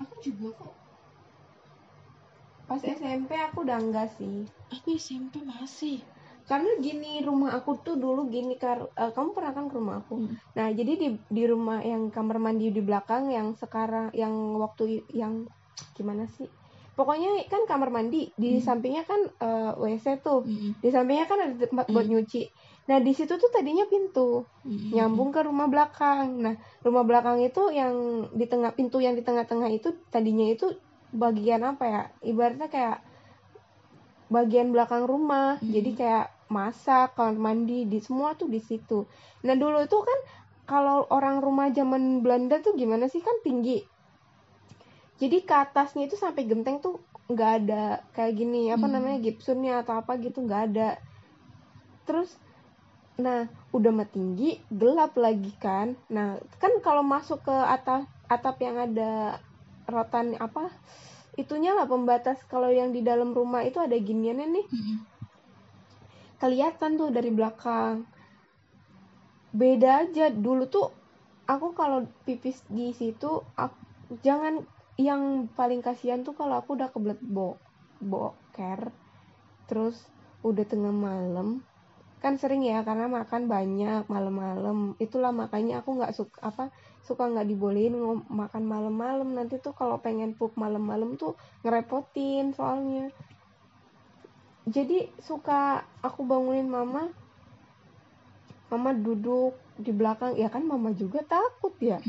[0.04, 0.74] Aku juga kok.
[2.68, 4.36] Pas SMP aku udah enggak sih.
[4.74, 5.98] aku SMP masih
[6.44, 10.14] Karena gini rumah aku tuh dulu gini kar eh, kamu pernah kan ke rumah aku.
[10.20, 10.36] Hmm.
[10.60, 15.48] Nah, jadi di di rumah yang kamar mandi di belakang yang sekarang yang waktu yang
[15.96, 16.44] gimana sih?
[16.94, 18.64] Pokoknya kan kamar mandi di Hmm.
[18.66, 20.44] sampingnya kan eh, WC tuh.
[20.44, 20.72] Mm-mm.
[20.84, 22.12] Di sampingnya kan ada tempat buat Hmm.
[22.12, 22.42] nyuci.
[22.88, 24.94] Nah, di situ tuh tadinya pintu Mm-mm.
[24.94, 26.26] nyambung ke rumah belakang.
[26.44, 26.54] Nah,
[26.86, 27.94] rumah belakang itu yang
[28.38, 30.66] di tengah pintu yang di tengah-tengah itu tadinya itu
[31.22, 32.02] bagian apa ya?
[32.30, 32.96] Ibaratnya kayak
[34.34, 35.56] bagian belakang rumah.
[35.60, 35.72] Hmm.
[35.74, 38.98] Jadi kayak masak, kamar mandi, di semua tuh di situ.
[39.46, 40.18] Nah, dulu itu kan
[40.70, 43.78] kalau orang rumah zaman Belanda tuh gimana sih kan tinggi.
[45.20, 46.94] Jadi ke atasnya itu sampai genteng tuh
[47.32, 48.92] nggak ada kayak gini apa Hmm.
[48.92, 50.88] namanya gipsunnya atau apa gitu nggak ada.
[52.06, 52.30] Terus
[53.14, 55.94] Nah, udah mah tinggi, gelap lagi kan.
[56.10, 59.38] Nah, kan kalau masuk ke atap atap yang ada
[59.86, 60.74] rotan apa?
[61.38, 64.66] Itunya lah pembatas kalau yang di dalam rumah itu ada giniannya nih.
[66.42, 68.06] Kelihatan tuh dari belakang.
[69.54, 70.90] Beda aja dulu tuh
[71.46, 74.66] aku kalau pipis di situ aku, jangan
[74.98, 77.58] yang paling kasihan tuh kalau aku udah kebelet bo
[77.98, 78.94] boker
[79.66, 79.98] terus
[80.46, 81.66] udah tengah malam
[82.24, 84.96] kan sering ya karena makan banyak malam-malam.
[84.96, 86.72] Itulah makanya aku nggak suka apa
[87.04, 87.92] suka nggak dibolehin
[88.32, 89.36] makan malam-malam.
[89.36, 93.12] Nanti tuh kalau pengen pup malam-malam tuh ngerepotin soalnya.
[94.64, 97.12] Jadi suka aku bangunin mama
[98.72, 100.32] mama duduk di belakang.
[100.40, 102.00] Ya kan mama juga takut ya.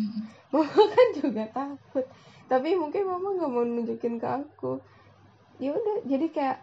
[0.56, 2.08] Mama kan juga takut.
[2.48, 4.80] Tapi mungkin mama nggak mau nunjukin ke aku.
[5.60, 6.58] Ya udah jadi kayak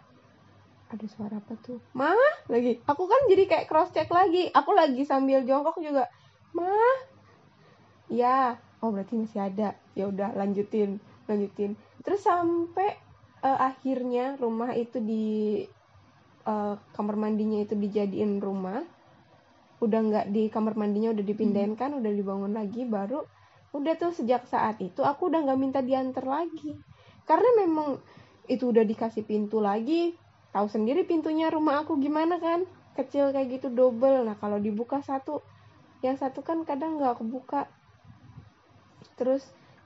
[0.93, 1.81] ada suara apa tuh?
[1.97, 2.13] Mah
[2.45, 2.77] lagi.
[2.85, 4.53] Aku kan jadi kayak cross check lagi.
[4.53, 6.05] Aku lagi sambil jongkok juga.
[6.53, 6.97] Mah
[8.13, 9.73] ya oh berarti masih ada.
[9.97, 11.01] Ya udah lanjutin.
[11.25, 11.73] Lanjutin.
[12.05, 12.93] Terus sampai
[13.41, 15.65] eh, akhirnya rumah itu di
[16.45, 18.85] eh, kamar mandinya itu dijadiin rumah.
[19.81, 23.25] Udah nggak di kamar mandinya udah dipindahin kan udah dibangun lagi baru
[23.73, 26.77] udah tuh sejak saat itu aku udah nggak minta diantar lagi.
[27.25, 27.97] Karena memang
[28.45, 30.13] itu udah dikasih pintu lagi
[30.53, 32.69] tahu sendiri pintunya rumah aku gimana kan?
[32.93, 34.21] Kecil kayak gitu double.
[34.21, 35.41] Nah kalau dibuka satu
[36.05, 37.65] yang satu kan kadang nggak kebuka.
[39.17, 39.41] Terus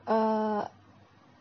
[0.05, 0.63] eh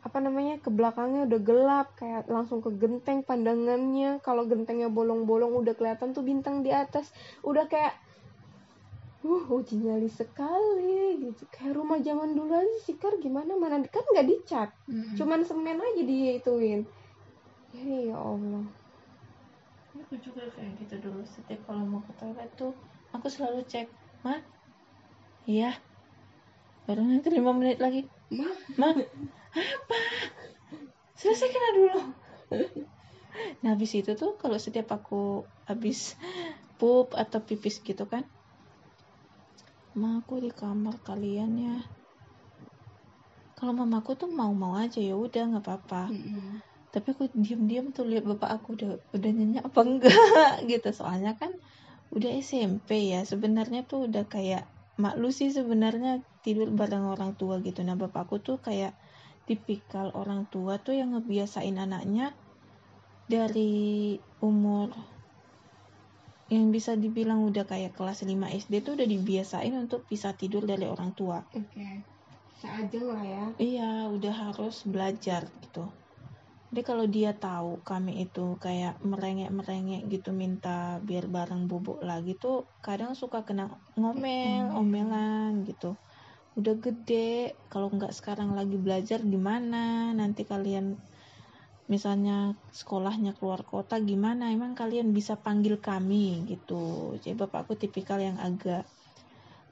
[0.06, 4.22] apa namanya ke belakangnya udah gelap kayak langsung ke genteng pandangannya.
[4.22, 7.10] Kalau gentengnya bolong-bolong udah kelihatan tuh bintang di atas.
[7.42, 7.98] Udah kayak
[9.26, 11.50] uh uji nyali sekali gitu.
[11.50, 13.18] Kayak rumah zaman dulu aja sih Kar.
[13.18, 14.70] Gimana mana kan nggak dicat.
[14.86, 15.18] Mm-mm.
[15.18, 16.86] cuman semen aja diituin.
[17.74, 18.85] Ya ya Allah
[20.06, 21.26] aku juga kayak gitu dulu.
[21.26, 22.70] Setiap kalau mau ke toilet tuh
[23.10, 23.90] aku selalu cek
[24.22, 24.38] mah
[25.50, 25.74] iya.
[26.86, 29.98] Baru nanti lima menit lagi mah mah apa?
[31.18, 31.98] Selesaikan dulu?
[33.66, 36.14] Nah habis itu tuh kalau setiap aku habis
[36.78, 38.22] pup atau pipis gitu kan
[39.98, 41.76] ma aku di kamar kalian ya.
[43.58, 46.12] Kalau mamaku tuh mau-mau aja ya udah nggak apa-apa
[46.96, 50.88] tapi aku diam-diam tuh lihat bapak aku udah udah nyenyak apa enggak gitu.
[50.96, 51.52] Soalnya kan
[52.08, 53.20] udah SMP ya.
[53.28, 54.64] Sebenarnya tuh udah kayak
[54.96, 57.84] malu sih sebenarnya tidur bareng orang tua gitu.
[57.84, 58.96] Nah bapakku tuh kayak
[59.44, 62.32] tipikal orang tua tuh yang ngebiasain anaknya
[63.28, 64.88] dari umur
[66.48, 70.88] yang bisa dibilang udah kayak kelas 5 SD tuh udah dibiasain untuk bisa tidur dari
[70.88, 71.44] orang tua.
[71.52, 72.00] Oke.
[72.56, 73.44] Seajeng lah ya.
[73.60, 75.84] Iya, udah harus belajar gitu.
[76.66, 82.66] Jadi kalau dia tahu kami itu kayak merengek-merengek gitu minta biar bareng bubuk lagi tuh
[82.82, 85.94] kadang suka kena ngomel, omelan gitu.
[86.58, 90.10] Udah gede, kalau nggak sekarang lagi belajar gimana?
[90.10, 90.98] Nanti kalian
[91.86, 94.50] misalnya sekolahnya keluar kota gimana?
[94.50, 97.14] Emang kalian bisa panggil kami gitu.
[97.22, 98.88] Jadi bapakku tipikal yang agak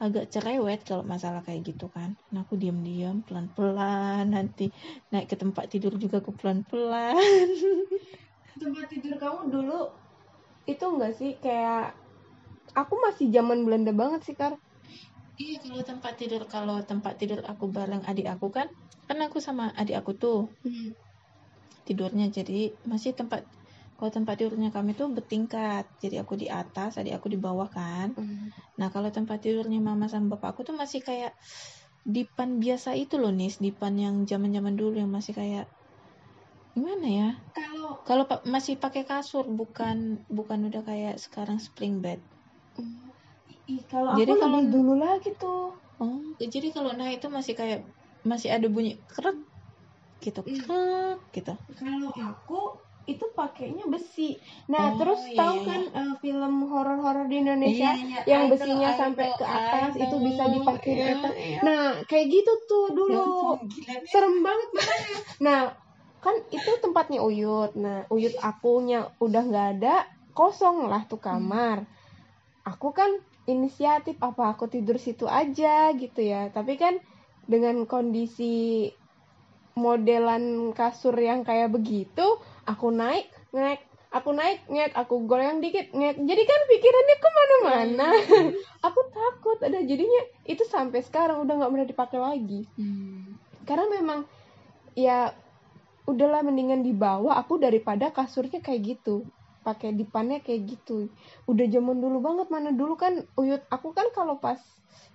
[0.04, 2.12] agak cerewet kalau masalah kayak gitu kan.
[2.32, 4.68] Nah aku diam-diam pelan-pelan nanti
[5.08, 7.16] naik ke tempat tidur juga aku pelan-pelan.
[8.60, 9.80] tempat tidur kamu dulu
[10.64, 11.92] itu enggak sih kayak
[12.72, 14.54] aku masih zaman Belanda banget sih Kar
[15.34, 18.70] Iya kalau tempat tidur kalau tempat tidur aku bareng adik aku kan
[19.10, 20.46] kan aku sama adik aku tuh
[21.82, 23.42] tidurnya jadi masih tempat
[24.04, 25.88] kalau tempat tidurnya kami tuh bertingkat.
[25.96, 28.12] Jadi aku di atas adik aku di bawah kan.
[28.76, 31.32] Nah kalau tempat tidurnya mama sama bapak aku tuh masih kayak
[32.04, 33.56] dipan biasa itu loh nis.
[33.56, 35.64] Dipan yang zaman zaman dulu yang masih kayak
[36.76, 37.30] gimana ya?
[37.56, 42.20] Kalau kalau pa- masih pakai kasur bukan bukan udah kayak sekarang spring bed.
[43.64, 45.80] Ih, kalau Jadi aku kalau- dulu lagi tuh.
[45.96, 47.88] Oh jadi kalau nah itu masih kayak
[48.20, 49.40] masih ada bunyi krek
[50.20, 50.60] gitu Iya.
[50.60, 51.56] krek gitu.
[51.80, 57.28] Kalau aku itu pakainya besi nah Oh, terus iya, tahu iya, kan eh, film horor-horor
[57.28, 61.02] di Indonesia Iya, yang I know, besinya I sampai ke atas itu bisa dipakai di
[61.04, 61.32] Iya, atas.
[61.36, 61.60] iya.
[61.60, 63.60] Nah, kayak gitu tuh dulu.
[63.68, 63.94] gila.
[64.08, 65.16] Serem banget makanya.
[65.44, 65.60] Nah,
[66.24, 67.76] kan itu tempatnya Uyut.
[67.76, 71.84] Nah, Uyut akunya udah nggak ada, kosong lah tuh kamar.
[72.64, 73.12] Aku kan
[73.44, 76.48] inisiatif apa aku tidur situ aja gitu ya.
[76.48, 76.96] Tapi kan
[77.44, 78.88] dengan kondisi
[79.74, 82.24] modelan kasur yang kayak begitu,
[82.64, 83.80] aku naik, naik,
[84.14, 86.22] aku naik, ngek, aku goyang dikit, ngek.
[86.22, 88.08] Jadi kan pikirannya ke mana-mana.
[88.86, 89.58] aku takut.
[89.58, 92.62] Ada jadinya itu sampai sekarang udah nggak pernah dipakai lagi.
[92.78, 93.34] Hmm.
[93.64, 94.28] karena memang
[94.92, 95.32] ya
[96.06, 97.40] udahlah mendingan dibawa.
[97.42, 99.26] Aku daripada kasurnya kayak gitu.
[99.64, 101.08] Pakai dipannya kayak gitu.
[101.48, 102.46] Udah zaman dulu banget.
[102.52, 103.64] Mana dulu kan uyut.
[103.72, 104.60] Aku kan kalau pas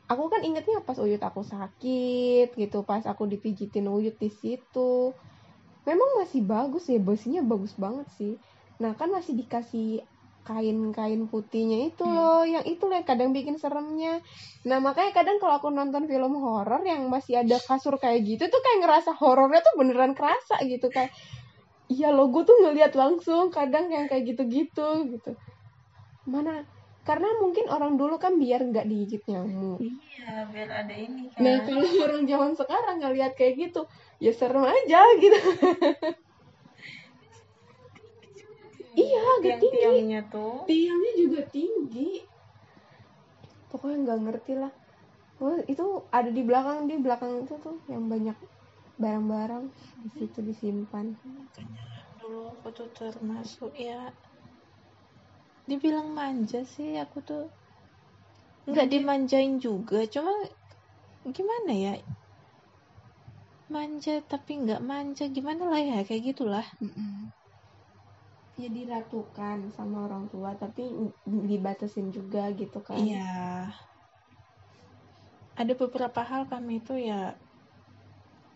[0.09, 2.81] aku kan ingetnya pas uyut aku sakit gitu.
[2.83, 5.13] Pas aku dipijitin uyut di situ
[5.89, 8.33] memang masih bagus ya besinya bagus banget sih.
[8.77, 10.05] Nah kan masih dikasih
[10.45, 12.15] kain-kain putihnya itu Hmm.
[12.15, 14.21] loh yang itu loh yang kadang bikin seremnya.
[14.69, 18.61] Nah makanya kadang kalau aku nonton film horor yang masih ada kasur kayak gitu tuh
[18.61, 21.11] kayak ngerasa horornya tuh beneran kerasa gitu kayak
[21.89, 25.31] iya loh gue tuh ngeliat langsung kadang yang kayak gitu-gitu gitu.
[26.29, 26.65] Mana
[27.07, 29.79] karena mungkin orang dulu kan biar nggak digigit nyamuk.
[29.81, 33.81] Iya biar ada ini kan nah kalau orang zaman sekarang ngeliat kayak gitu
[34.21, 35.39] ya serem aja gitu.
[38.99, 39.79] Iya agak tinggi.
[39.79, 40.67] tiang-tiangnya tuh.
[40.67, 42.09] Tiangnya juga tinggi.
[43.71, 44.73] Pokoknya nggak ngerti lah.
[45.39, 48.35] Oh itu ada di belakang di belakang itu tuh yang banyak
[48.99, 49.71] barang-barang
[50.03, 51.15] di situ disimpan.
[51.15, 51.83] Makanya
[52.19, 54.11] dulu aku tuh termasuk ya
[55.69, 57.45] dibilang manja sih aku tuh
[58.65, 60.33] nggak dimanjain juga cuma
[61.29, 61.93] gimana ya?
[63.69, 66.65] Manja tapi nggak manja gimana lah ya kayak gitulah.
[68.57, 70.89] Ya diratukan sama orang tua tapi
[71.25, 72.97] dibatasin juga gitu kan.
[72.97, 73.69] Iya.
[75.53, 77.37] Ada beberapa hal kami itu ya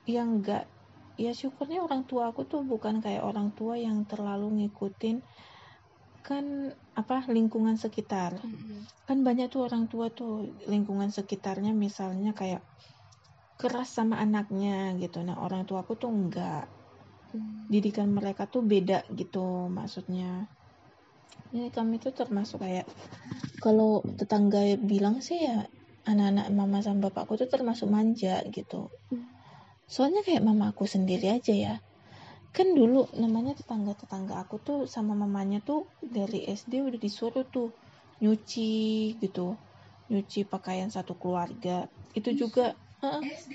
[0.03, 0.67] yang enggak
[1.15, 5.21] ya syukurnya orang tua aku tuh bukan kayak orang tua yang terlalu ngikutin
[6.23, 8.79] kan apa lingkungan sekitar Mm-mm.
[9.07, 10.33] kan banyak tuh orang tua tuh
[10.71, 12.63] lingkungan sekitarnya misalnya kayak
[13.59, 16.65] keras sama anaknya gitu nah orang tua aku tuh enggak
[17.33, 17.65] Mm.
[17.65, 20.45] didikan mereka tuh beda gitu maksudnya
[21.49, 22.85] jadi kami tuh termasuk kayak
[23.57, 25.65] kalau tetangga bilang sih ya
[26.05, 29.25] anak-anak mama sama bapakku tuh termasuk manja gitu Hmm.
[29.89, 31.75] soalnya kayak mama aku sendiri aja ya
[32.57, 35.81] kan dulu namanya tetangga-tetangga aku tuh sama mamanya tuh
[36.17, 37.69] dari SD udah disuruh tuh
[38.21, 38.73] nyuci
[39.23, 39.47] gitu
[40.11, 41.77] nyuci pakaian satu keluarga
[42.19, 42.65] itu juga.
[43.01, 43.53] SD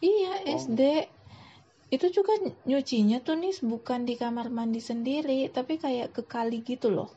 [0.00, 0.58] Iya, Oh.
[0.64, 0.80] SD.
[1.94, 2.32] Itu juga
[2.70, 7.10] nyucinya tuh nih bukan di kamar mandi sendiri, tapi kayak ke kali gitu loh.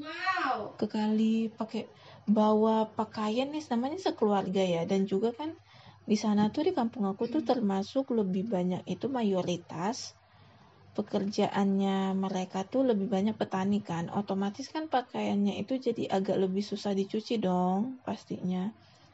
[0.00, 1.82] wow Ke kali pakai
[2.38, 5.50] bawa pakaian nih namanya sekeluarga ya dan juga kan
[6.10, 9.96] di sana tuh di kampung aku tuh termasuk lebih banyak itu mayoritas
[10.90, 14.10] pekerjaannya mereka tuh lebih banyak petani kan.
[14.10, 18.66] Otomatis kan pakaiannya itu jadi agak lebih susah dicuci dong pastinya.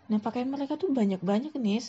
[0.08, 1.84] Nah pakaian mereka tuh banyak-banyak nih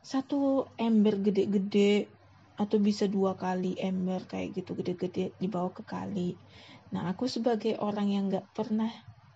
[0.00, 2.08] satu ember gede-gede
[2.56, 6.34] atau bisa dua kali ember kayak gitu gede-gede dibawa ke kali.
[6.90, 8.90] Nah aku sebagai orang yang nggak pernah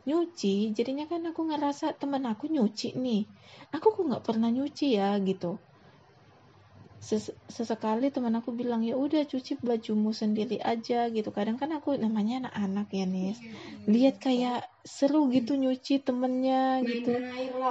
[0.05, 3.23] nyuci jadinya kan aku ngerasa temen aku nyuci nih.
[3.71, 5.57] Aku kok nggak pernah nyuci ya gitu
[7.09, 11.89] Ses- sesekali teman aku bilang ya udah cuci bajumu sendiri aja gitu kadang kan aku
[12.05, 13.39] namanya anak-anak ya nis
[13.93, 14.57] lihat kayak
[14.97, 17.11] seru gitu nyuci temennya gitu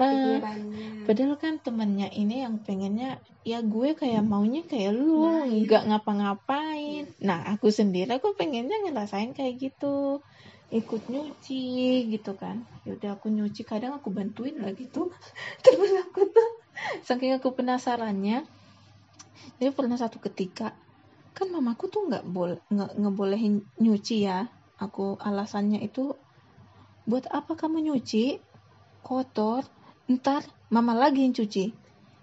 [0.02, 3.08] Ah, pikirannya Padahal kan temennya ini yang pengennya
[3.52, 5.06] ya gue kayak maunya kayak lu
[5.64, 7.04] nggak ngapa-ngapain.
[7.28, 10.24] Nah aku sendiri aku pengennya ngerasain kayak gitu
[10.80, 11.56] ikut nyuci
[12.14, 12.58] gitu kan.
[12.88, 15.00] Yaudah aku nyuci kadang aku bantuin lah gitu.
[15.66, 16.50] Terus aku tuh
[17.08, 18.38] saking aku penasarannya.
[19.60, 20.74] Jadi pernah satu ketika
[21.34, 24.46] kan mamaku tuh nggak boleh nggak ngebolehin nyuci ya.
[24.78, 26.14] Aku alasannya itu
[27.08, 28.38] buat apa kamu nyuci?
[29.04, 29.66] Kotor.
[30.08, 31.72] Ntar mama lagi yang cuci.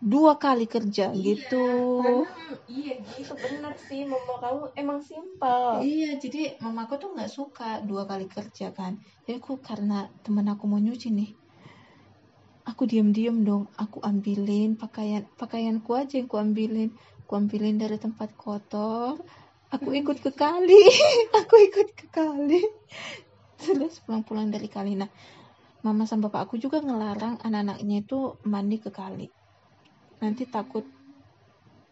[0.01, 2.01] Dua kali kerja gitu.
[2.01, 3.37] Karena, iya gitu.
[3.37, 5.85] Benar sih mama kamu emang simpel.
[5.85, 9.01] Iya jadi mamaku tuh nggak suka dua kali kerja kan.
[9.25, 11.40] Jadi aku karena temen aku mau nyuci nih
[12.71, 13.67] aku diam-diam dong.
[13.75, 16.91] Aku ambilin pakaian pakaianku aja yang aku ambilin.
[17.27, 19.19] Aku ambilin dari tempat kotor.
[19.75, 20.83] Aku ikut ke kali.
[21.41, 22.59] Aku ikut ke kali.
[23.61, 24.99] Terus pulang-pulang dari kali.
[24.99, 25.11] Nah
[25.87, 29.31] mama sama bapak aku juga ngelarang anak-anaknya itu mandi ke kali.
[30.21, 30.85] Nanti takut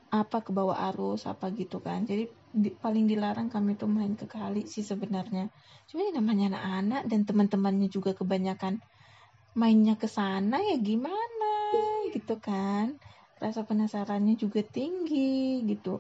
[0.08, 2.02] apa ke bawah arus apa gitu kan.
[2.02, 5.52] Jadi di- paling dilarang kami tuh main ke kali sih sebenarnya.
[5.88, 8.80] Cuma ya namanya anak-anak dan teman-temannya juga kebanyakan
[9.58, 11.52] mainnya ke sana ya gimana
[12.14, 12.94] gitu kan.
[13.42, 15.98] Rasa penasarannya juga tinggi gitu.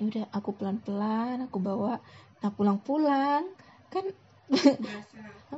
[0.00, 2.00] Ya udah aku pelan-pelan aku bawa
[2.40, 3.44] nah pulang-pulang.
[3.92, 4.16] Kan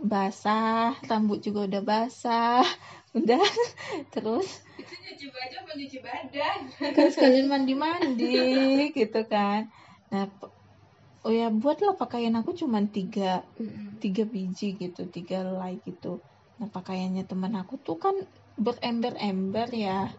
[0.03, 0.99] basah.
[1.11, 2.67] Rambut juga udah basah.
[3.11, 3.43] Udah
[4.15, 4.63] terus.
[4.79, 6.59] Itu nyuci baju apa nyuci badan?
[6.95, 9.67] Kan sekalian mandi-mandi gitu kan.
[10.15, 10.31] Nah
[11.27, 13.45] oh ya buatlah pakaian aku cuman tiga
[14.01, 16.23] tiga biji gitu tiga helai gitu
[16.61, 18.13] nah pakaiannya teman aku tuh kan
[18.61, 20.13] berember-ember ya.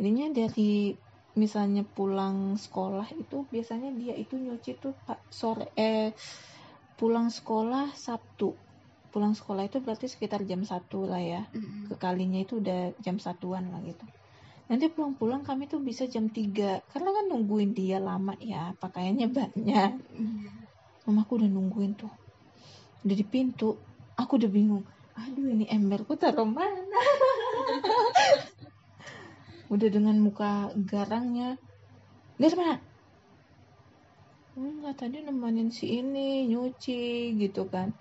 [0.00, 0.96] Jadinya dari
[1.36, 6.16] misalnya pulang sekolah itu biasanya dia itu nyuci tuh pak sore eh
[6.96, 8.56] pulang sekolah Sabtu.
[9.12, 11.44] Pulang sekolah itu berarti sekitar jam satu lah ya.
[11.92, 14.04] Ke kalinya itu udah jam satuan lah gitu.
[14.66, 19.90] Nanti pulang-pulang kami tuh bisa jam 3 karena kan nungguin dia lama ya pakaiannya banyak.
[21.04, 22.10] Mamaku udah nungguin tuh.
[23.04, 23.76] Udah di pintu.
[24.16, 24.84] Aku udah bingung
[25.16, 27.00] aduh ini emberku taruh mana?
[29.72, 31.56] Udah dengan muka garangnya.
[32.36, 32.76] Dari mana
[34.56, 37.92] enggak tadi nemenin si ini nyuci gitu kan.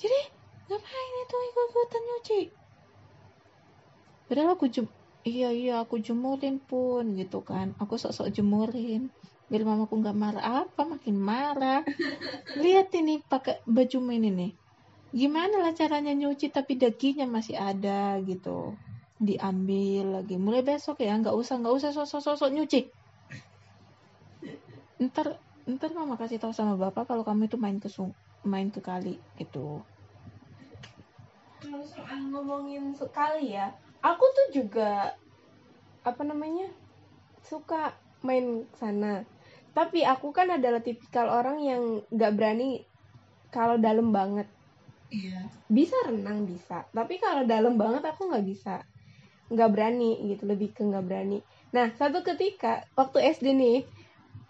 [0.00, 0.20] Jadi
[0.66, 2.40] ngapain itu cepetan nyuci?
[4.26, 4.86] Padahal aku jem
[5.22, 7.78] iya iya aku jemurin pun gitu kan.
[7.78, 9.06] Aku sok-sok jemurin
[9.46, 10.66] biar mamaku nggak marah.
[10.66, 11.86] Apa makin marah?
[12.62, 14.30] Lihat ini pakai baju ini.
[14.34, 14.65] nih
[15.14, 18.74] gimana lah caranya nyuci tapi dagingnya masih ada gitu.
[19.16, 20.36] Diambil lagi.
[20.36, 22.80] Mulai besok ya nggak usah nggak usah sosok-sosok nyuci.
[25.02, 28.14] Ntar ntar mama kasih tahu sama bapak kalau kamu itu main ke sung
[28.46, 29.82] main ke kali gitu.
[31.66, 33.74] Soal ngomongin sekali ya
[34.06, 35.18] aku tuh juga
[36.06, 36.70] apa namanya
[37.42, 39.26] suka main sana.
[39.74, 42.86] Tapi aku kan adalah tipikal orang yang nggak berani
[43.50, 44.48] kalau dalam banget
[45.10, 45.40] iya.
[45.66, 46.86] Bisa renang bisa.
[46.90, 48.82] Tapi kalau dalam banget aku nggak bisa.
[49.50, 51.38] Nggak berani gitu lebih ke nggak berani.
[51.70, 53.78] Nah satu ketika waktu SD nih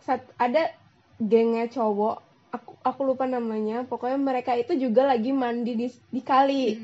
[0.04, 0.72] saat ada
[1.18, 6.76] gengnya cowok aku aku lupa namanya pokoknya mereka itu juga lagi mandi di di kali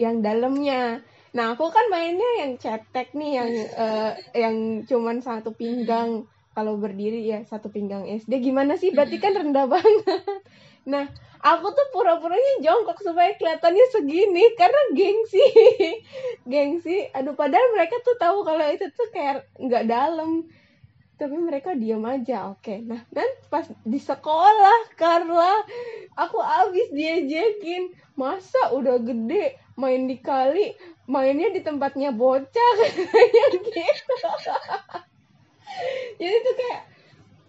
[0.00, 1.04] yang dalamnya.
[1.36, 3.50] Nah aku kan mainnya yang cetek nih yang
[3.84, 4.56] eh, yang
[4.88, 6.24] cuman satu pinggang
[6.60, 8.92] kalau berdiri ya satu pinggang SD gimana sih?
[8.92, 10.20] Berarti kan rendah banget.
[10.84, 11.08] Nah
[11.40, 15.46] aku tuh pura-puranya jongkok supaya kelihatannya segini karena gengsi.
[16.44, 17.08] Gengsi.
[17.16, 20.44] Aduh padahal mereka tuh tahu kalau itu tuh kayak nggak dalam.
[21.16, 22.52] Tapi mereka diam aja.
[22.52, 22.84] Oke.
[22.84, 25.64] Nah dan pas di sekolah Carla
[26.20, 27.96] aku abis diajakin.
[28.20, 30.76] Masa udah gede main di kali
[31.08, 33.80] mainnya di tempatnya bocah kayak gitu
[36.20, 36.80] jadi tuh kayak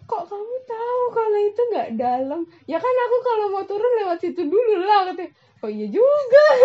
[0.06, 2.42] kok kamu tahu kalau itu nggak dalam?
[2.68, 6.46] Ya kan aku kalau mau turun lewat situ dulu lah katanya oh iya juga.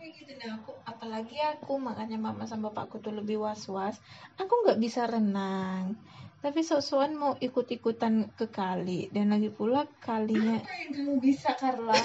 [0.00, 0.32] Gitu.
[0.40, 4.00] Nah aku apalagi aku makanya mama sama bapakku tuh lebih was was
[4.40, 5.92] aku nggak bisa renang
[6.40, 9.12] tapi sok-sokan mau ikut-ikutan ke kali.
[9.12, 11.92] Dan lagi pula kalinya apa yang kamu bisa Carla?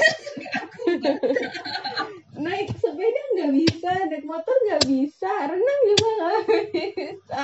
[2.36, 6.36] Naik sepeda nggak bisa naik motor nggak bisa renang juga nggak
[6.76, 7.44] bisa.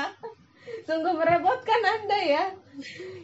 [0.83, 2.43] Sungguh merepotkan anda ya.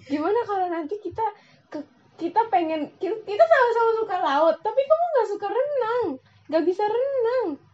[0.08, 1.28] Gimana kalau nanti kita
[1.68, 1.84] ke
[2.16, 6.04] kita pengen ki- kita sama-sama suka laut tapi kamu nggak suka renang.
[6.48, 7.67] Nggak bisa renang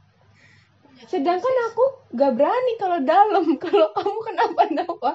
[1.09, 1.83] sedangkan aku
[2.13, 3.45] nggak berani kalau dalam.
[3.63, 5.11] Kalau kamu kenapa-napa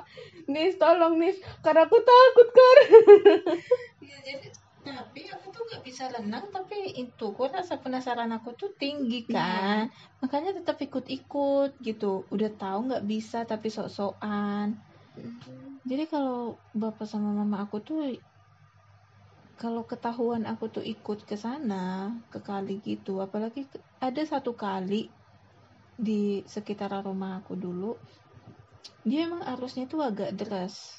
[0.50, 1.38] Nis tolong Nis.
[1.60, 2.78] Karena aku takut kar.
[4.02, 4.48] Ya jadi
[4.88, 9.92] tapi aku tuh nggak bisa renang tapi itu kok rasa penasaran aku tuh tinggi kan?
[10.24, 12.24] Makanya tetap ikut-ikut gitu.
[12.32, 14.80] Udah tahu nggak bisa tapi sok-sokan.
[15.84, 18.16] Jadi kalau bapak sama mama aku tuh
[19.58, 23.66] kalau ketahuan aku tuh ikut ke sana ke kali gitu apalagi
[23.98, 25.10] ada satu kali
[25.98, 27.98] di sekitar rumah aku dulu
[29.02, 30.94] dia emang arusnya tuh agak deras.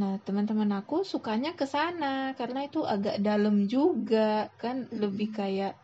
[0.00, 5.76] Nah teman-teman aku sukanya ke sana karena itu agak dalam juga kan lebih kayak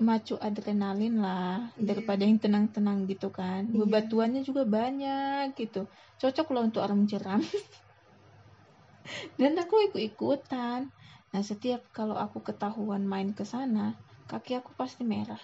[0.00, 1.86] macu adrenalin lah Iya.
[1.92, 3.68] daripada yang tenang-tenang gitu kan.
[3.68, 3.84] Iya.
[3.84, 5.86] bebatuannya juga banyak gitu.
[6.18, 7.40] Cocok loh untuk orang jeram.
[9.38, 10.88] Dan aku ikut-ikutan.
[11.34, 13.92] Nah setiap kalau aku ketahuan main ke sana
[14.24, 15.40] kaki aku pasti merah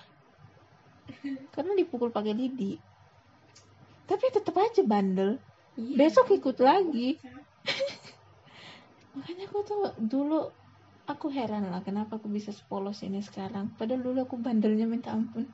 [1.55, 2.79] karena dipukul pakai lidi
[4.11, 5.39] tapi tetap aja bandel.
[5.79, 7.15] Besok ikut lagi.
[9.15, 10.51] Makanya aku tuh dulu
[11.07, 13.71] aku heran lah kenapa aku bisa sepolos ini sekarang.
[13.79, 15.47] Padahal dulu aku bandelnya minta ampun.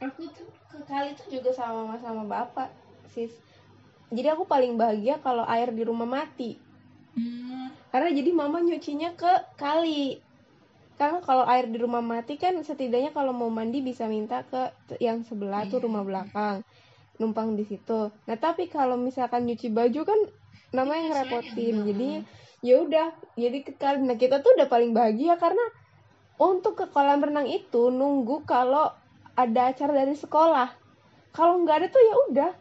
[0.00, 2.72] Aku tuh ke kali tuh juga sama sama bapak
[3.12, 3.36] sis.
[4.08, 6.56] Jadi aku paling bahagia kalau air di rumah mati.
[7.92, 10.16] Karena jadi mama nyucinya ke kali
[10.96, 15.20] karena kalau air di rumah mati kan setidaknya kalau mau mandi bisa minta ke yang
[15.22, 15.84] sebelah tuh Iya.
[15.84, 16.64] rumah belakang
[17.16, 18.12] numpang di situ.
[18.12, 20.20] Nah tapi kalau misalkan nyuci baju kan
[20.72, 21.76] namanya Iya, ngerepotin.
[21.88, 22.10] jadi
[22.64, 23.58] ya udah jadi
[24.04, 25.62] nah kita tuh udah paling bahagia karena
[26.36, 28.92] untuk ke kolam renang itu nunggu kalau
[29.36, 30.68] ada acara dari sekolah.
[31.32, 32.52] Kalau nggak ada tuh ya udah.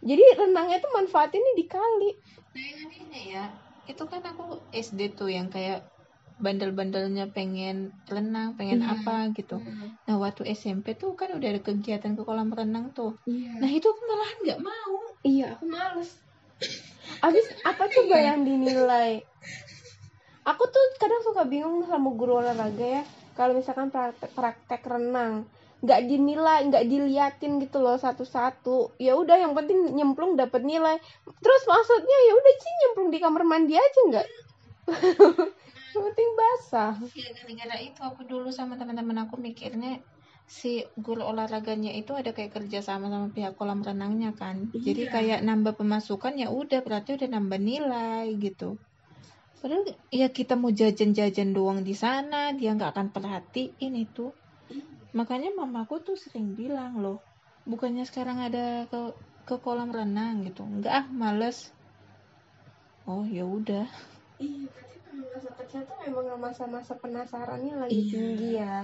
[0.00, 2.10] Jadi renangnya tuh manfaatinnya di kali.
[2.54, 3.44] Nah yang anehnya ya
[3.86, 5.82] itu kan aku SD tuh yang kayak
[6.40, 8.96] bandel-bandelnya pengen renang pengen Iya.
[8.96, 9.60] apa gitu
[10.04, 13.86] nah waktu SMP tuh kan udah ada kegiatan ke kolam renang tuh iya nah itu
[13.86, 16.16] aku malahan nggak mau Iya, aku males.
[17.20, 19.20] Abis apa coba yang dinilai?
[20.48, 23.02] Aku tuh kadang suka bingung sama guru olahraga ya.
[23.36, 25.44] Kalau misalkan praktek, praktek renang,
[25.84, 28.96] nggak dinilai, nggak diliatin gitu loh satu-satu.
[28.96, 30.96] Ya udah, yang penting nyemplung dapat nilai.
[31.44, 34.26] Terus maksudnya ya udah sih nyemplung di kamar mandi aja nggak?
[35.90, 36.92] yang penting basah.
[37.14, 39.98] ya gara-gara itu aku dulu sama teman-teman aku mikirnya
[40.50, 44.56] si guru olahraganya itu ada kayak kerja sama sama pihak kolam renangnya kan.
[44.74, 45.12] Jadi Iya.
[45.14, 48.78] kayak nambah pemasukan ya udah berarti udah nambah nilai gitu.
[49.60, 54.32] Padahal ya kita mau jajan-jajan doang di sana dia nggak akan perhatiin itu.
[55.14, 57.18] Makanya mamaku tuh sering bilang loh
[57.66, 59.00] bukannya sekarang ada ke
[59.46, 60.62] ke kolam renang gitu?
[60.66, 61.58] Enggak ah males.
[63.06, 63.86] Oh ya udah.
[64.40, 64.70] Iya
[65.28, 68.10] masa kecil tuh memang masa-masa penasarannya lagi Iya.
[68.10, 68.76] tinggi ya.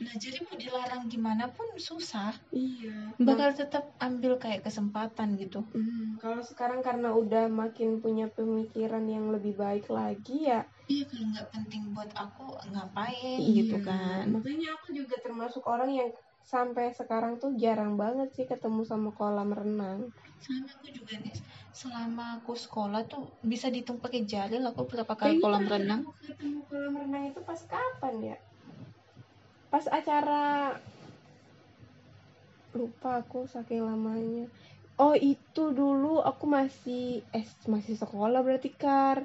[0.00, 2.32] Nah jadi mau dilarang gimana pun susah.
[2.50, 3.14] Iya.
[3.18, 5.66] Bakal tetap ambil kayak kesempatan gitu.
[5.70, 10.62] Hmm, kalau sekarang karena udah makin punya pemikiran yang lebih baik lagi ya.
[10.86, 14.24] Iya kalau nggak penting buat aku ngapain Iya, gitu kan?
[14.30, 16.10] Makanya aku juga termasuk orang yang
[16.44, 20.10] sampai sekarang tuh jarang banget sih ketemu sama kolam renang.
[20.40, 21.34] Sama aku juga nih
[21.70, 26.00] selama aku sekolah tuh bisa dihitung pakai jari lah aku berapa kali Kayaknya kolam renang.
[26.24, 28.36] ketemu kolam renang itu pas kapan ya?
[29.70, 30.74] Pas acara
[32.74, 34.46] lupa aku saking lamanya.
[35.00, 39.24] Oh itu dulu aku masih eh masih sekolah berarti kar.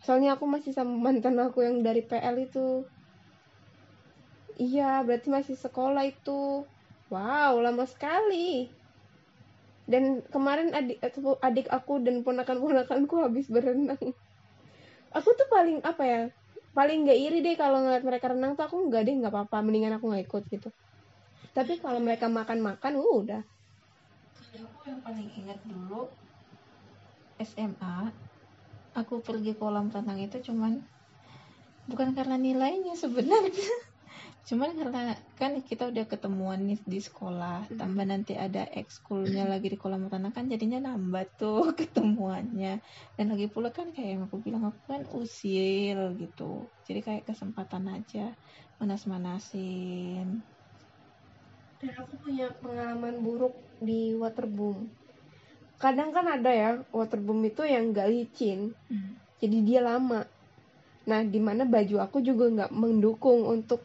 [0.00, 2.88] Soalnya aku masih sama mantan aku yang dari PL itu
[4.60, 6.68] iya berarti masih sekolah itu.
[7.08, 8.68] Wow lama sekali.
[9.88, 11.00] Dan kemarin adik
[11.42, 13.98] adik aku dan ponakan-ponakanku habis berenang.
[15.16, 16.20] Aku tuh paling apa ya
[16.70, 18.68] paling nggak iri deh kalau ngeliat mereka renang tuh.
[18.68, 20.68] Aku nggak deh nggak apa-apa mendingan aku nggak ikut gitu.
[21.56, 23.42] Tapi kalau mereka makan-makan uh, udah.
[24.60, 26.06] Aku yang paling ingat dulu
[27.40, 28.12] SMA
[28.94, 30.82] aku pergi kolam renang itu cuman
[31.88, 33.89] bukan karena nilainya sebenarnya
[34.50, 34.98] cuman karena
[35.40, 37.78] kan kita udah ketemuan nih di sekolah Hmm.
[37.80, 42.68] tambah nanti ada ekskulnya lagi di kolam renang kan jadinya nambah tuh ketemuannya.
[43.16, 46.42] Dan lagi pula kan kayak yang aku bilang aku kan usil gitu.
[46.86, 48.20] Jadi kayak kesempatan aja
[48.80, 50.26] manas-manasin.
[51.80, 53.54] Dan aku punya pengalaman buruk
[53.88, 54.78] di waterboom.
[55.82, 58.60] Kadang kan ada ya waterboom itu yang nggak licin
[59.40, 60.20] jadi dia lama.
[61.10, 63.80] Nah di mana baju aku juga nggak mendukung untuk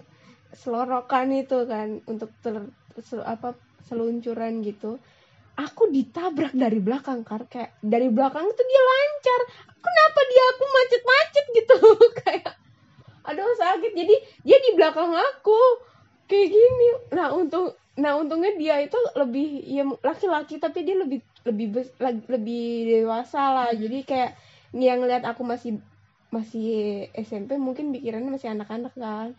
[0.54, 2.56] selorokan itu kan untuk ter,
[3.02, 3.56] sel- apa
[3.88, 5.02] seluncuran gitu.
[5.56, 7.48] Aku ditabrak dari belakang kar.
[7.48, 9.42] Kayak dari belakang itu dia lancar.
[9.80, 11.78] Kenapa dia aku macet-macet gitu?
[12.24, 12.52] Kayak
[13.26, 13.92] aduh sakit.
[13.96, 14.16] Jadi
[14.46, 15.62] dia di belakang aku.
[16.30, 16.88] Kayak gini.
[17.16, 21.68] Nah untung nah untungnya dia itu lebih ya laki-laki tapi dia lebih lebih
[22.28, 22.66] lebih
[23.06, 23.70] dewasa lah.
[23.72, 24.32] Jadi kayak
[24.76, 25.80] yang lihat aku masih
[26.34, 29.32] masih SMP mungkin pikirannya masih anak-anak kan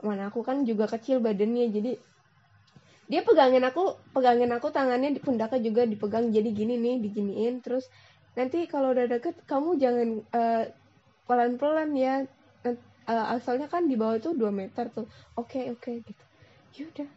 [0.00, 1.92] mana aku kan juga kecil badannya jadi
[3.10, 7.90] dia pegangin aku pegangin aku tangannya di pundaknya juga dipegang jadi gini nih diginiin terus
[8.38, 10.64] nanti kalau udah deket kamu jangan eh,
[11.26, 12.22] pelan-pelan ya
[12.64, 12.76] eh,
[13.10, 15.10] asalnya kan di bawah tuh 2 meter tuh.
[15.34, 16.24] Oke oke gitu.
[16.78, 17.10] Yaudah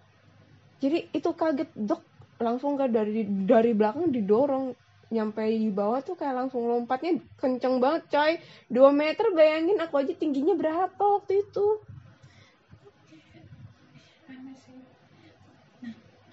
[0.83, 2.03] jadi itu kaget dok
[2.43, 4.75] langsung kan dari dari belakang didorong
[5.13, 8.33] nyampe di bawah tuh kayak langsung lompatnya kenceng banget coy.
[8.73, 11.67] 2 meter bayangin aku aja tingginya berapa waktu itu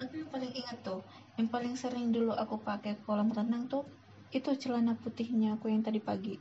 [0.11, 0.99] aku yang paling ingat tuh,
[1.39, 3.83] yang paling sering dulu aku pakai kolam renang tuh
[4.37, 6.35] itu celana putihnya aku yang tadi pagi.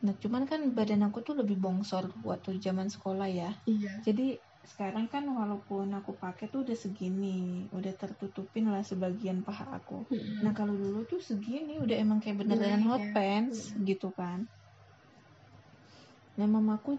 [0.00, 3.50] Nah, cuman kan badan aku tuh lebih bongsor waktu zaman sekolah ya.
[3.68, 9.76] iya Jadi sekarang kan walaupun aku pakai tuh udah segini, udah tertutupin lah sebagian paha
[9.76, 10.08] aku.
[10.40, 13.12] Nah, kalau dulu tuh segini udah emang kayak beneran Naik hot ya.
[13.12, 13.84] pants Mm.
[13.84, 14.48] gitu kan.
[16.40, 16.90] Nah, mamaku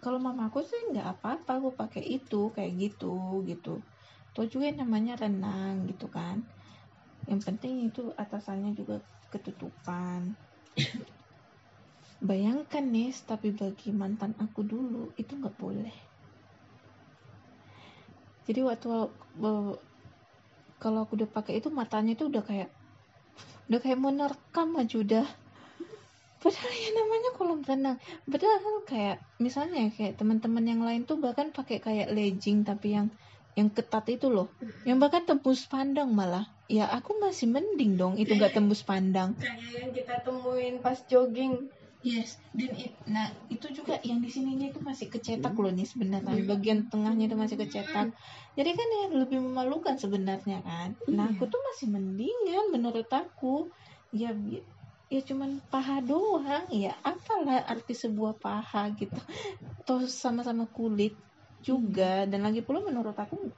[0.00, 3.84] kalau mamaku sih nggak apa-apa aku pakai itu kayak gitu gitu.
[4.32, 6.40] Tuh juga namanya renang gitu kan.
[7.28, 10.34] Yang penting itu atasannya juga ketutupan.
[12.20, 15.92] Bayangkan nih, tapi bagi mantan aku dulu itu nggak boleh.
[18.44, 18.88] Jadi waktu
[20.80, 22.72] kalau aku udah pakai itu matanya itu udah kayak
[23.68, 25.26] udah kayak mau nerekam aja udah.
[26.40, 27.96] Padahal ya namanya kolam renang.
[28.24, 33.12] Padahal kayak misalnya kayak teman-teman yang lain tuh bahkan pakai kayak legging tapi yang
[33.58, 34.48] yang ketat itu loh.
[34.88, 36.48] Yang bahkan tembus pandang malah.
[36.70, 39.36] Ya aku masih mending dong itu nggak tembus pandang.
[39.36, 41.68] kayak yang kita temuin pas jogging
[42.00, 46.48] Yes, dan it- nah itu juga yang di sininya itu masih kecetak loh nih sebenarnya
[46.48, 48.16] bagian tengahnya itu masih kecetak.
[48.56, 50.96] Jadi kan ya lebih memalukan sebenarnya kan.
[51.12, 51.36] Nah Iya.
[51.36, 53.68] aku tuh masih mendingan menurut aku
[54.16, 54.32] ya
[55.10, 59.18] ya cuman paha doang ya apalah arti sebuah paha gitu.
[59.82, 61.18] Toh sama-sama kulit
[61.60, 63.50] juga dan lagi pula menurut aku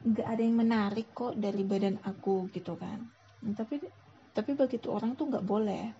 [0.00, 3.02] nggak ada yang menarik kok dari badan aku gitu kan.
[3.42, 3.82] Nah, tapi
[4.30, 5.90] tapi begitu orang tuh nggak boleh.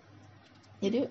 [0.79, 1.03] Jadi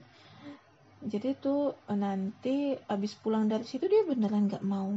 [1.04, 4.88] jadi tuh nanti abis pulang dari situ dia beneran nggak mau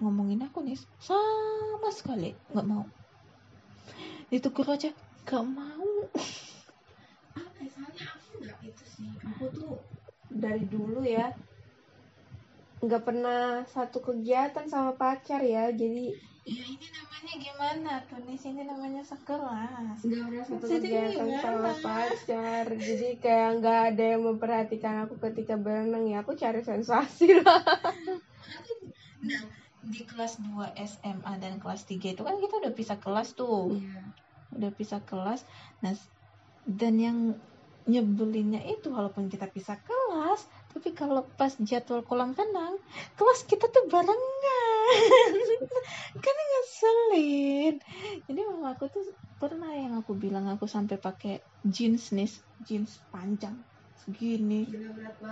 [0.00, 2.82] ngomongin aku nih sama sekali nggak mau
[4.32, 4.90] ditegur aja
[5.22, 6.08] nggak mau
[9.24, 9.72] aku tuh
[10.30, 11.30] dari dulu ya
[12.84, 16.12] nggak pernah satu kegiatan sama pacar ya jadi
[16.44, 17.92] ya ini namanya gimana?
[18.04, 20.04] Tuh nih sini namanya sekelas.
[20.04, 21.40] Nggak pernah satu Jadi kegiatan gimana?
[21.40, 27.40] sama pacar jadi kayak nggak ada yang memperhatikan aku ketika berenang ya aku cari sensasi
[27.40, 27.64] lah.
[29.24, 29.42] Nah
[29.84, 33.80] di kelas 2 SMA dan kelas 3 itu kan kita udah pisah kelas tuh.
[34.52, 35.48] Udah pisah kelas.
[35.80, 35.96] Nah
[36.68, 37.18] dan yang
[37.84, 40.40] nyebelinnya itu walaupun kita pisah kelas
[40.72, 42.74] tapi kalau pas jadwal kolam renang
[43.18, 45.32] kelas kita tuh barengan.
[46.24, 47.74] Kan ngeselin.
[48.26, 49.04] Jadi mama aku tuh
[49.36, 52.30] pernah yang aku bilang aku sampai pakai jeans nih
[52.66, 53.56] jeans panjang
[54.02, 54.66] segini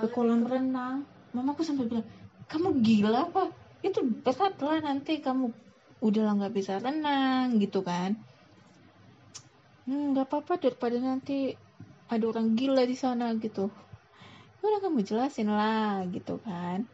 [0.01, 1.09] ke kolam renang.
[1.35, 2.07] Mama aku sampai bilang
[2.53, 3.43] kamu gila apa?
[3.81, 5.45] Itu berat lah nanti kamu
[6.03, 8.13] udah lah nggak bisa renang gitu kan.
[9.87, 11.55] "Hmm, nggak apa-apa daripada nanti
[12.13, 13.73] ada orang gila di sana gitu.
[14.61, 16.85] Udah kamu jelasin lah gitu kan.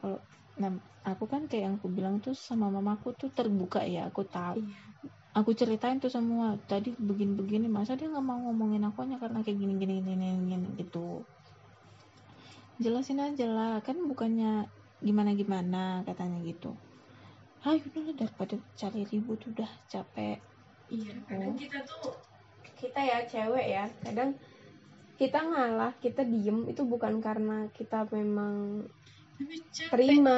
[0.00, 0.18] Kalau
[0.56, 0.72] nah,
[1.04, 4.64] aku kan kayak yang aku bilang tuh sama mamaku tuh terbuka ya aku tahu.
[5.36, 6.56] Aku ceritain tuh semua.
[6.64, 10.68] Tadi begini-begini masa dia nggak mau ngomongin aku hanya karena kayak gini gini gini gini,
[10.80, 11.22] gitu.
[12.80, 14.66] Jelasin aja lah kan bukannya
[15.04, 16.72] gimana gimana katanya gitu.
[17.62, 20.42] Ayo udah daripada cari ribut udah capek.
[20.90, 22.10] Iya, kadang kita tuh
[22.74, 24.34] kita ya cewek ya, kadang
[25.20, 28.84] kita ngalah, kita diem itu bukan karena kita memang
[29.36, 29.90] tapi capek.
[29.92, 30.36] terima,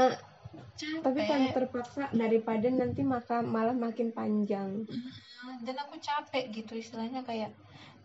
[0.75, 1.03] capek.
[1.03, 4.87] tapi karena terpaksa daripada nanti maka malah makin panjang.
[5.62, 7.53] Dan aku capek gitu istilahnya kayak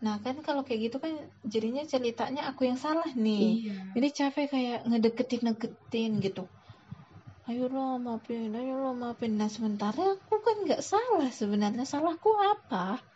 [0.00, 1.12] nah kan kalau kayak gitu kan
[1.44, 3.68] jadinya ceritanya aku yang salah nih.
[3.68, 3.76] Iya.
[3.92, 6.44] jadi capek kayak ngedeketin ngedeketin gitu.
[7.44, 9.36] Ayo lo maafin ayo lo maafin.
[9.36, 11.84] Nah sementara aku kan nggak salah sebenarnya.
[11.84, 13.09] Salahku apa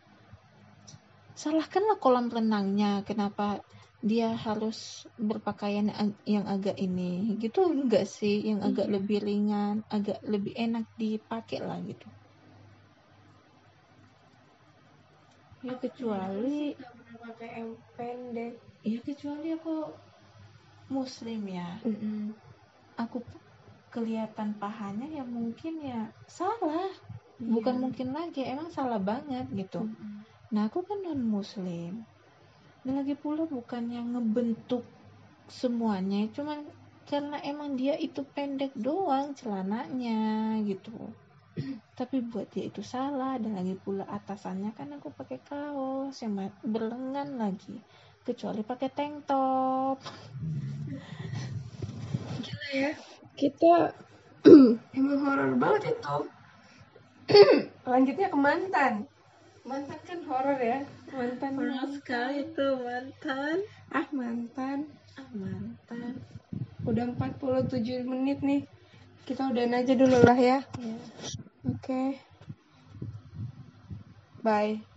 [1.35, 3.59] salahkanlah kolam renangnya kenapa
[4.05, 5.89] dia harus berpakaian
[6.29, 8.95] yang agak ini gitu enggak sih yang agak Iya.
[9.01, 12.07] lebih ringan agak lebih enak dipakai lah gitu
[15.65, 18.53] ya kecuali pernah pakai yang pendek.
[18.85, 19.77] ya kecuali aku
[20.93, 21.69] muslim ya
[23.01, 23.25] aku
[23.89, 26.93] kelihatan pahanya ya mungkin ya salah
[27.41, 27.83] bukan Iya.
[27.83, 30.21] mungkin lagi emang salah banget gitu Mm-mm.
[30.53, 32.05] Nah aku kan non muslim
[32.85, 34.85] dan lagi pula bukan yang ngebentuk
[35.49, 36.65] semuanya cuman
[37.05, 41.13] karena emang dia itu pendek doang celananya gitu
[41.99, 47.37] tapi buat dia itu salah dan lagi pula atasannya kan aku pakai kaos yang berlengan
[47.37, 47.81] lagi
[48.25, 50.01] kecuali pakai tank top
[52.45, 52.91] Gila ya.
[53.35, 53.75] Kita
[54.99, 56.17] emang horor banget itu.
[57.93, 58.93] Lanjutnya ke mantan.
[59.65, 60.85] Mantan kan horor ya.
[61.09, 61.57] Mantan.
[61.97, 64.93] sekali tuh mantan Ah mantan.
[65.17, 66.21] ah mantan
[66.85, 68.69] Udah 47 menit nih.
[69.25, 70.61] Kita udahin aja dulu lah ya.
[70.77, 70.97] ya
[71.65, 72.21] Oke.
[74.45, 74.94] Bye.